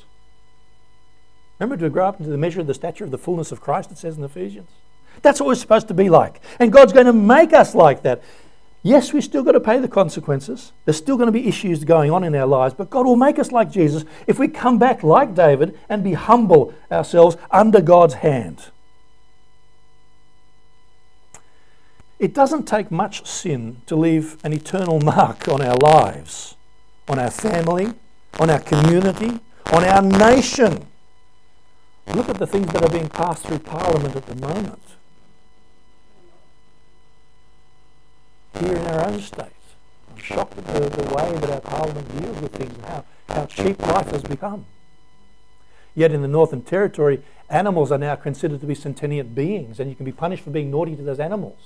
Remember 1.59 1.77
to 1.83 1.91
grow 1.91 2.07
up 2.07 2.19
into 2.19 2.31
the 2.31 2.39
measure 2.39 2.61
of 2.61 2.67
the 2.67 2.75
stature 2.75 3.05
of 3.05 3.11
the 3.11 3.19
fullness 3.19 3.51
of 3.51 3.61
Christ, 3.61 3.91
it 3.91 3.99
says 3.99 4.17
in 4.17 4.25
Ephesians? 4.25 4.71
That's 5.23 5.41
what 5.41 5.47
we're 5.49 5.55
supposed 5.55 5.89
to 5.89 5.95
be 5.95 6.09
like. 6.09 6.41
And 6.61 6.73
God's 6.73 6.93
going 6.93 7.07
to 7.07 7.13
make 7.13 7.53
us 7.53 7.75
like 7.75 8.03
that. 8.03 8.23
Yes, 8.87 9.13
we 9.13 9.21
still 9.21 9.43
got 9.43 9.51
to 9.51 9.59
pay 9.59 9.81
the 9.81 9.89
consequences. 9.89 10.71
There's 10.85 10.97
still 10.97 11.17
going 11.17 11.27
to 11.27 11.33
be 11.33 11.49
issues 11.49 11.83
going 11.83 12.13
on 12.13 12.23
in 12.23 12.37
our 12.37 12.47
lives, 12.47 12.73
but 12.73 12.89
God 12.89 13.05
will 13.05 13.17
make 13.17 13.37
us 13.37 13.51
like 13.51 13.69
Jesus 13.69 14.05
if 14.29 14.39
we 14.39 14.47
come 14.47 14.79
back 14.79 15.03
like 15.03 15.35
David 15.35 15.77
and 15.89 16.05
be 16.05 16.13
humble 16.13 16.73
ourselves 16.89 17.37
under 17.51 17.81
God's 17.81 18.15
hand. 18.15 18.67
It 22.21 22.33
doesn't 22.33 22.67
take 22.67 22.93
much 22.93 23.27
sin 23.27 23.83
to 23.87 23.97
leave 23.97 24.37
an 24.45 24.53
eternal 24.53 25.01
mark 25.01 25.49
on 25.49 25.63
our 25.63 25.77
lives, 25.79 26.55
on 27.09 27.19
our 27.19 27.33
family, 27.33 27.93
on 28.39 28.51
our 28.51 28.61
community, 28.61 29.41
on 29.73 29.83
our 29.83 30.01
nation. 30.01 30.87
Look 32.15 32.29
at 32.29 32.39
the 32.39 32.47
things 32.47 32.69
that 32.69 32.85
are 32.85 32.93
being 32.93 33.09
passed 33.09 33.47
through 33.47 33.59
Parliament 33.59 34.15
at 34.15 34.27
the 34.27 34.37
moment. 34.37 34.81
Here 38.59 38.77
in 38.77 38.87
our 38.87 39.07
own 39.07 39.21
state. 39.21 39.47
I'm 40.11 40.23
shocked 40.23 40.59
at 40.59 40.67
the, 40.67 40.81
the 40.81 41.15
way 41.15 41.33
that 41.39 41.51
our 41.51 41.61
parliament 41.61 42.21
deals 42.21 42.41
with 42.41 42.53
things 42.53 42.75
and 42.75 42.85
how, 42.87 43.05
how 43.29 43.47
cheap 43.47 43.81
life 43.81 44.11
has 44.11 44.23
become. 44.23 44.67
Yet 45.95 46.13
in 46.13 46.23
the 46.23 46.29
Northern 46.29 46.63
Territory, 46.63 47.23
animals 47.49 47.91
are 47.91 47.99
now 47.99 48.17
considered 48.17 48.61
to 48.61 48.67
be 48.67 48.75
sentient 48.75 49.35
beings, 49.35 49.81
and 49.81 49.89
you 49.89 49.97
can 49.97 50.05
be 50.05 50.13
punished 50.13 50.45
for 50.45 50.51
being 50.51 50.71
naughty 50.71 50.95
to 50.97 51.03
those 51.03 51.21
animals. 51.21 51.59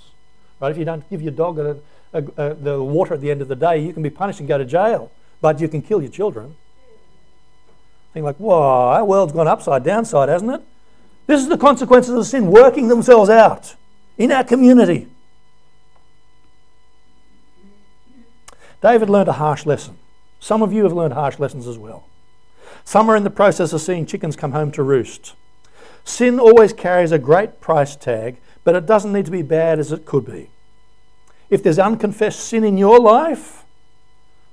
Right? 0.60 0.70
If 0.70 0.78
you 0.78 0.84
don't 0.84 1.08
give 1.10 1.22
your 1.22 1.32
dog 1.32 1.58
a, 1.58 1.78
a, 2.12 2.22
a, 2.36 2.54
the 2.54 2.82
water 2.82 3.14
at 3.14 3.20
the 3.20 3.30
end 3.30 3.42
of 3.42 3.48
the 3.48 3.56
day, 3.56 3.78
you 3.78 3.92
can 3.92 4.02
be 4.02 4.10
punished 4.10 4.40
and 4.40 4.48
go 4.48 4.58
to 4.58 4.64
jail, 4.64 5.10
but 5.40 5.60
you 5.60 5.68
can 5.68 5.82
kill 5.82 6.00
your 6.00 6.10
children. 6.10 6.54
Think 8.12 8.24
like, 8.24 8.36
whoa, 8.36 8.60
our 8.60 9.04
world's 9.04 9.32
gone 9.32 9.48
upside 9.48 9.84
downside, 9.84 10.28
hasn't 10.28 10.52
it? 10.52 10.62
This 11.26 11.40
is 11.40 11.48
the 11.48 11.58
consequences 11.58 12.14
of 12.14 12.26
sin 12.26 12.48
working 12.48 12.88
themselves 12.88 13.30
out 13.30 13.74
in 14.18 14.32
our 14.32 14.44
community. 14.44 15.08
David 18.82 19.10
learned 19.10 19.28
a 19.28 19.34
harsh 19.34 19.66
lesson. 19.66 19.98
Some 20.38 20.62
of 20.62 20.72
you 20.72 20.84
have 20.84 20.92
learned 20.92 21.14
harsh 21.14 21.38
lessons 21.38 21.66
as 21.66 21.76
well. 21.76 22.04
Some 22.84 23.10
are 23.10 23.16
in 23.16 23.24
the 23.24 23.30
process 23.30 23.72
of 23.72 23.80
seeing 23.80 24.06
chickens 24.06 24.36
come 24.36 24.52
home 24.52 24.70
to 24.72 24.82
roost. 24.82 25.34
Sin 26.04 26.40
always 26.40 26.72
carries 26.72 27.12
a 27.12 27.18
great 27.18 27.60
price 27.60 27.94
tag, 27.94 28.38
but 28.64 28.74
it 28.74 28.86
doesn't 28.86 29.12
need 29.12 29.26
to 29.26 29.30
be 29.30 29.42
bad 29.42 29.78
as 29.78 29.92
it 29.92 30.06
could 30.06 30.24
be. 30.24 30.48
If 31.50 31.62
there's 31.62 31.78
unconfessed 31.78 32.40
sin 32.40 32.64
in 32.64 32.78
your 32.78 32.98
life, 32.98 33.64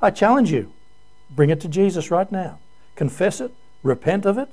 I 0.02 0.12
challenge 0.12 0.52
you 0.52 0.74
bring 1.30 1.50
it 1.50 1.62
to 1.62 1.68
Jesus 1.68 2.12
right 2.12 2.32
now. 2.32 2.60
Confess 2.96 3.40
it, 3.40 3.52
repent 3.84 4.26
of 4.26 4.38
it, 4.38 4.50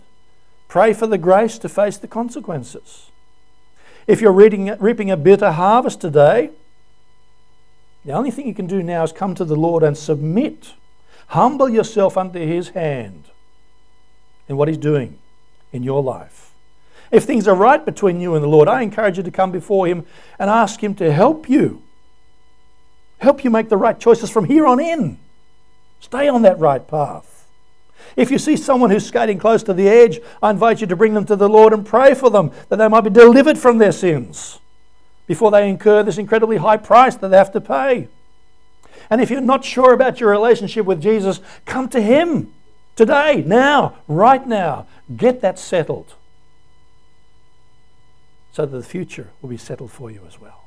pray 0.69 0.93
for 0.93 1.07
the 1.07 1.19
grace 1.19 1.59
to 1.59 1.69
face 1.69 1.97
the 1.97 2.09
consequences. 2.09 3.11
If 4.07 4.21
you're 4.21 4.33
reaping 4.33 5.11
a 5.11 5.17
bitter 5.17 5.53
harvest 5.53 6.01
today, 6.01 6.51
the 8.05 8.13
only 8.13 8.31
thing 8.31 8.47
you 8.47 8.55
can 8.55 8.67
do 8.67 8.83
now 8.83 9.03
is 9.03 9.13
come 9.13 9.35
to 9.35 9.45
the 9.45 9.57
Lord 9.57 9.83
and 9.83 9.97
submit. 9.97 10.75
Humble 11.29 11.69
yourself 11.69 12.19
under 12.19 12.39
His 12.39 12.71
hand 12.71 13.25
in 14.49 14.57
what 14.57 14.69
He's 14.69 14.77
doing 14.77 15.19
in 15.73 15.83
your 15.83 16.03
life. 16.03 16.53
If 17.11 17.25
things 17.25 17.49
are 17.49 17.55
right 17.55 17.85
between 17.85 18.21
you 18.21 18.35
and 18.35 18.45
the 18.45 18.49
Lord, 18.49 18.69
I 18.69 18.83
encourage 18.83 19.17
you 19.17 19.23
to 19.23 19.31
come 19.31 19.53
before 19.53 19.87
Him 19.87 20.05
and 20.39 20.51
ask 20.51 20.83
Him 20.83 20.95
to 20.97 21.13
help 21.13 21.49
you. 21.49 21.83
Help 23.19 23.43
you 23.43 23.51
make 23.51 23.71
the 23.71 23.77
right 23.77 23.99
choices 23.99 24.29
from 24.29 24.45
here 24.45 24.67
on 24.67 24.81
in. 24.81 25.19
Stay 26.01 26.29
on 26.29 26.43
that 26.43 26.59
right 26.59 26.87
path. 26.87 27.47
If 28.17 28.31
you 28.31 28.39
see 28.39 28.57
someone 28.57 28.91
who's 28.91 29.07
skating 29.07 29.39
close 29.39 29.63
to 29.63 29.73
the 29.73 29.89
edge, 29.89 30.21
I 30.43 30.51
invite 30.51 30.83
you 30.83 30.87
to 30.89 30.97
bring 30.97 31.15
them 31.15 31.25
to 31.25 31.37
the 31.37 31.49
Lord 31.49 31.73
and 31.73 31.87
pray 31.87 32.15
for 32.15 32.29
them 32.29 32.53
that 32.69 32.77
they 32.77 32.89
might 32.89 33.01
be 33.01 33.11
delivered 33.11 33.59
from 33.59 33.79
their 33.79 33.93
sins 33.93 34.61
before 35.27 35.51
they 35.51 35.69
incur 35.69 36.03
this 36.03 36.19
incredibly 36.19 36.57
high 36.57 36.77
price 36.77 37.17
that 37.17 37.29
they 37.29 37.37
have 37.37 37.53
to 37.53 37.61
pay. 37.61 38.09
And 39.11 39.21
if 39.21 39.31
you're 39.31 39.41
not 39.41 39.65
sure 39.65 39.93
about 39.93 40.21
your 40.21 40.31
relationship 40.31 40.87
with 40.87 41.03
Jesus, 41.03 41.41
come 41.65 41.89
to 41.91 42.01
Him 42.01 42.53
today, 42.97 43.43
now, 43.47 43.97
right 44.09 44.47
now. 44.47 44.87
Get 45.17 45.41
that 45.43 45.59
settled 45.59 46.15
so 48.53 48.65
that 48.65 48.77
the 48.77 48.85
future 48.85 49.31
will 49.43 49.49
be 49.49 49.57
settled 49.57 49.91
for 49.91 50.11
you 50.11 50.23
as 50.27 50.41
well. 50.41 50.65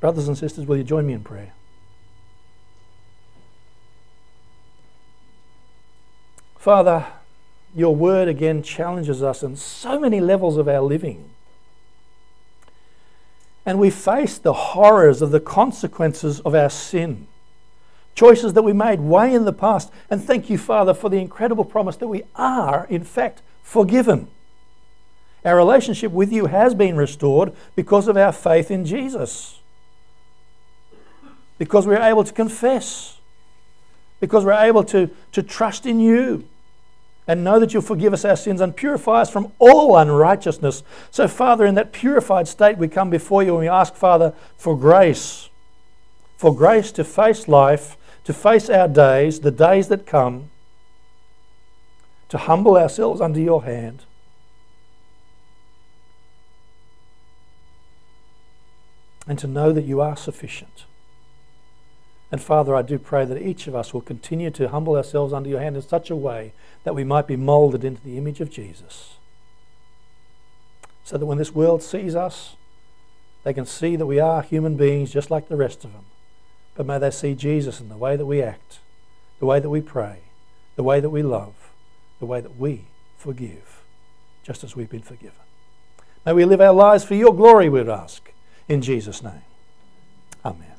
Brothers 0.00 0.28
and 0.28 0.38
sisters, 0.38 0.66
will 0.66 0.76
you 0.76 0.84
join 0.84 1.06
me 1.06 1.12
in 1.12 1.22
prayer? 1.22 1.52
Father, 6.58 7.06
your 7.74 7.96
word 7.96 8.28
again 8.28 8.62
challenges 8.62 9.22
us 9.22 9.42
in 9.42 9.56
so 9.56 9.98
many 9.98 10.20
levels 10.20 10.56
of 10.56 10.68
our 10.68 10.80
living. 10.80 11.30
And 13.64 13.78
we 13.78 13.90
face 13.90 14.38
the 14.38 14.52
horrors 14.52 15.22
of 15.22 15.30
the 15.30 15.40
consequences 15.40 16.40
of 16.40 16.54
our 16.54 16.70
sin. 16.70 17.28
Choices 18.14 18.52
that 18.54 18.62
we 18.62 18.72
made 18.72 19.00
way 19.00 19.34
in 19.34 19.44
the 19.44 19.52
past. 19.52 19.90
And 20.10 20.22
thank 20.22 20.50
you, 20.50 20.58
Father, 20.58 20.92
for 20.94 21.08
the 21.08 21.18
incredible 21.18 21.64
promise 21.64 21.96
that 21.96 22.08
we 22.08 22.24
are, 22.34 22.86
in 22.90 23.04
fact, 23.04 23.42
forgiven. 23.62 24.28
Our 25.44 25.56
relationship 25.56 26.12
with 26.12 26.32
you 26.32 26.46
has 26.46 26.74
been 26.74 26.96
restored 26.96 27.52
because 27.74 28.08
of 28.08 28.16
our 28.16 28.32
faith 28.32 28.70
in 28.70 28.84
Jesus. 28.84 29.60
Because 31.58 31.86
we're 31.86 32.02
able 32.02 32.24
to 32.24 32.32
confess. 32.32 33.18
Because 34.20 34.44
we're 34.44 34.52
able 34.52 34.84
to, 34.84 35.10
to 35.32 35.42
trust 35.42 35.86
in 35.86 36.00
you 36.00 36.48
and 37.26 37.44
know 37.44 37.60
that 37.60 37.72
you'll 37.72 37.82
forgive 37.82 38.12
us 38.12 38.24
our 38.24 38.36
sins 38.36 38.60
and 38.60 38.76
purify 38.76 39.20
us 39.20 39.30
from 39.30 39.52
all 39.58 39.96
unrighteousness. 39.96 40.82
So, 41.10 41.28
Father, 41.28 41.64
in 41.64 41.76
that 41.76 41.92
purified 41.92 42.48
state, 42.48 42.78
we 42.78 42.88
come 42.88 43.10
before 43.10 43.42
you 43.42 43.50
and 43.50 43.60
we 43.60 43.68
ask, 43.68 43.94
Father, 43.94 44.34
for 44.56 44.76
grace. 44.76 45.48
For 46.36 46.54
grace 46.54 46.90
to 46.92 47.04
face 47.04 47.46
life, 47.46 47.96
to 48.24 48.32
face 48.32 48.68
our 48.68 48.88
days, 48.88 49.40
the 49.40 49.52
days 49.52 49.88
that 49.88 50.06
come, 50.06 50.50
to 52.28 52.38
humble 52.38 52.76
ourselves 52.76 53.20
under 53.20 53.40
your 53.40 53.64
hand. 53.64 54.04
And 59.28 59.38
to 59.38 59.46
know 59.46 59.70
that 59.72 59.84
you 59.84 60.00
are 60.00 60.16
sufficient. 60.16 60.86
And 62.32 62.42
Father, 62.42 62.74
I 62.74 62.80
do 62.80 62.98
pray 62.98 63.26
that 63.26 63.42
each 63.42 63.66
of 63.66 63.76
us 63.76 63.92
will 63.92 64.00
continue 64.00 64.50
to 64.52 64.70
humble 64.70 64.96
ourselves 64.96 65.34
under 65.34 65.50
your 65.50 65.60
hand 65.60 65.76
in 65.76 65.82
such 65.82 66.08
a 66.08 66.16
way 66.16 66.54
that 66.82 66.94
we 66.94 67.04
might 67.04 67.26
be 67.26 67.36
molded 67.36 67.84
into 67.84 68.02
the 68.02 68.16
image 68.16 68.40
of 68.40 68.50
Jesus. 68.50 69.16
So 71.04 71.18
that 71.18 71.26
when 71.26 71.36
this 71.36 71.54
world 71.54 71.82
sees 71.82 72.16
us, 72.16 72.56
they 73.44 73.52
can 73.52 73.66
see 73.66 73.96
that 73.96 74.06
we 74.06 74.18
are 74.18 74.40
human 74.40 74.76
beings 74.76 75.12
just 75.12 75.30
like 75.30 75.48
the 75.48 75.56
rest 75.56 75.84
of 75.84 75.92
them. 75.92 76.06
But 76.74 76.86
may 76.86 76.98
they 76.98 77.10
see 77.10 77.34
Jesus 77.34 77.80
in 77.80 77.90
the 77.90 77.98
way 77.98 78.16
that 78.16 78.24
we 78.24 78.40
act, 78.40 78.78
the 79.38 79.46
way 79.46 79.60
that 79.60 79.68
we 79.68 79.82
pray, 79.82 80.20
the 80.76 80.82
way 80.82 81.00
that 81.00 81.10
we 81.10 81.22
love, 81.22 81.54
the 82.18 82.24
way 82.24 82.40
that 82.40 82.56
we 82.56 82.86
forgive, 83.18 83.82
just 84.42 84.64
as 84.64 84.74
we've 84.74 84.88
been 84.88 85.02
forgiven. 85.02 85.36
May 86.24 86.32
we 86.32 86.46
live 86.46 86.62
our 86.62 86.72
lives 86.72 87.04
for 87.04 87.14
your 87.14 87.34
glory, 87.34 87.68
we'd 87.68 87.90
ask. 87.90 88.32
In 88.68 88.80
Jesus' 88.80 89.22
name. 89.22 89.42
Amen. 90.44 90.71